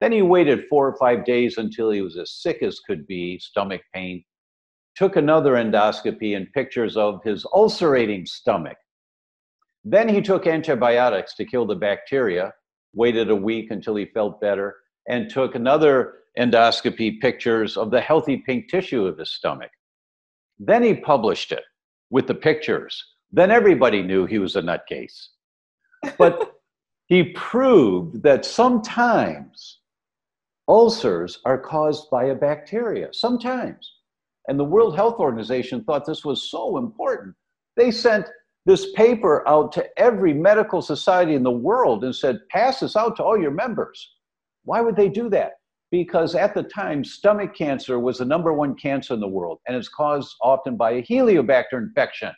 [0.01, 3.37] Then he waited four or five days until he was as sick as could be,
[3.39, 4.23] stomach pain,
[4.95, 8.77] took another endoscopy and pictures of his ulcerating stomach.
[9.83, 12.53] Then he took antibiotics to kill the bacteria,
[12.93, 14.75] waited a week until he felt better,
[15.07, 19.71] and took another endoscopy pictures of the healthy pink tissue of his stomach.
[20.59, 21.63] Then he published it
[22.09, 23.03] with the pictures.
[23.31, 25.27] Then everybody knew he was a nutcase.
[26.17, 26.53] But
[27.07, 29.78] he proved that sometimes
[30.69, 33.95] ulcers are caused by a bacteria, sometimes.
[34.47, 37.35] And the World Health Organization thought this was so important.
[37.75, 38.27] They sent
[38.65, 43.15] this paper out to every medical society in the world and said, pass this out
[43.17, 44.15] to all your members.
[44.63, 45.53] Why would they do that?
[45.91, 49.75] Because at the time, stomach cancer was the number one cancer in the world, and
[49.75, 52.31] it's caused often by a Heliobacter infection.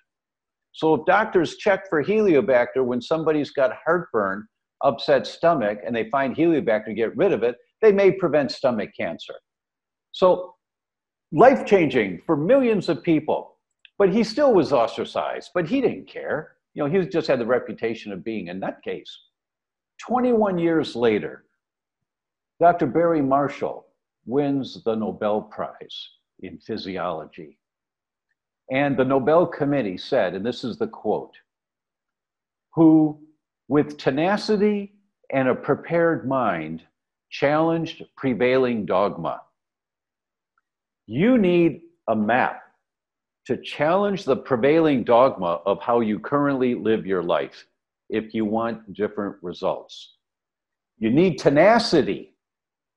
[0.72, 4.48] So if doctors check for Heliobacter when somebody's got heartburn,
[4.84, 9.36] upset stomach, and they find Heliobacter, get rid of it, they may prevent stomach cancer.
[10.12, 10.56] So
[11.32, 13.58] life changing for millions of people.
[13.98, 16.56] But he still was ostracized, but he didn't care.
[16.74, 19.12] You know, he just had the reputation of being a nutcase.
[20.00, 21.46] 21 years later,
[22.60, 22.88] Dr.
[22.88, 23.86] Barry Marshall
[24.26, 26.10] wins the Nobel Prize
[26.42, 27.60] in physiology.
[28.72, 31.36] And the Nobel Committee said, and this is the quote,
[32.74, 33.20] who
[33.68, 34.94] with tenacity
[35.32, 36.84] and a prepared mind
[37.32, 39.42] challenged prevailing dogma.
[41.08, 42.62] You need a map
[43.48, 47.66] to challenge the prevailing dogma of how you currently live your life
[48.10, 50.16] if you want different results.
[51.00, 52.36] You need tenacity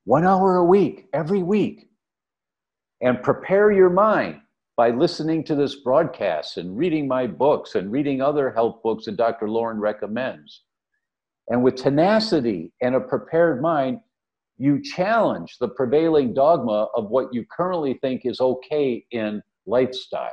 [0.04, 1.88] one hour a week, every week.
[3.00, 4.40] And prepare your mind
[4.76, 9.16] by listening to this broadcast and reading my books and reading other health books that
[9.16, 9.48] Dr.
[9.48, 10.62] Lauren recommends.
[11.48, 14.00] And with tenacity and a prepared mind,
[14.56, 20.30] you challenge the prevailing dogma of what you currently think is okay in lifestyle.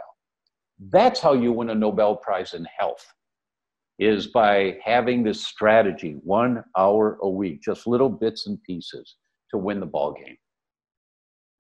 [0.90, 3.06] That's how you win a Nobel Prize in health
[4.00, 9.18] is by having this strategy one hour a week, just little bits and pieces
[9.52, 10.38] to win the ball game.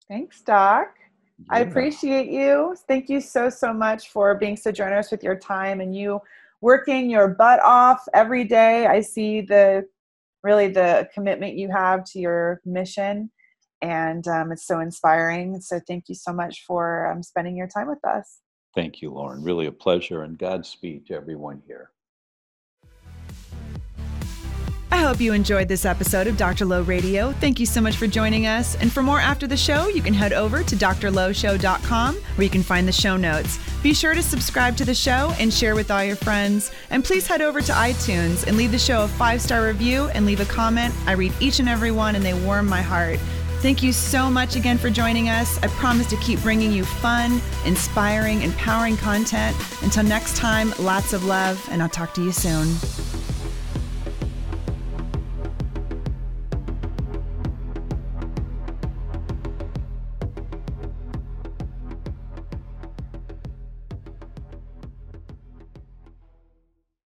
[0.09, 0.95] Thanks, Doc.
[1.39, 1.45] Yeah.
[1.51, 2.75] I appreciate you.
[2.89, 6.21] Thank you so so much for being so generous with your time and you
[6.61, 8.87] working your butt off every day.
[8.87, 9.87] I see the
[10.43, 13.31] really the commitment you have to your mission
[13.83, 15.61] and um, it's so inspiring.
[15.61, 18.41] So thank you so much for um, spending your time with us.
[18.75, 19.43] Thank you, Lauren.
[19.43, 21.91] Really a pleasure and Godspeed to everyone here.
[24.93, 26.67] I hope you enjoyed this episode of Dr.
[26.67, 27.31] Lo Radio.
[27.33, 28.75] Thank you so much for joining us.
[28.77, 32.63] And for more after the show, you can head over to drlowshow.com where you can
[32.65, 33.59] find the show notes.
[33.83, 36.73] Be sure to subscribe to the show and share with all your friends.
[36.91, 40.27] And please head over to iTunes and leave the show a five star review and
[40.27, 40.93] leave a comment.
[41.07, 43.21] I read each and every one and they warm my heart.
[43.61, 45.63] Thank you so much again for joining us.
[45.63, 49.55] I promise to keep bringing you fun, inspiring, empowering content.
[49.83, 52.75] Until next time, lots of love, and I'll talk to you soon.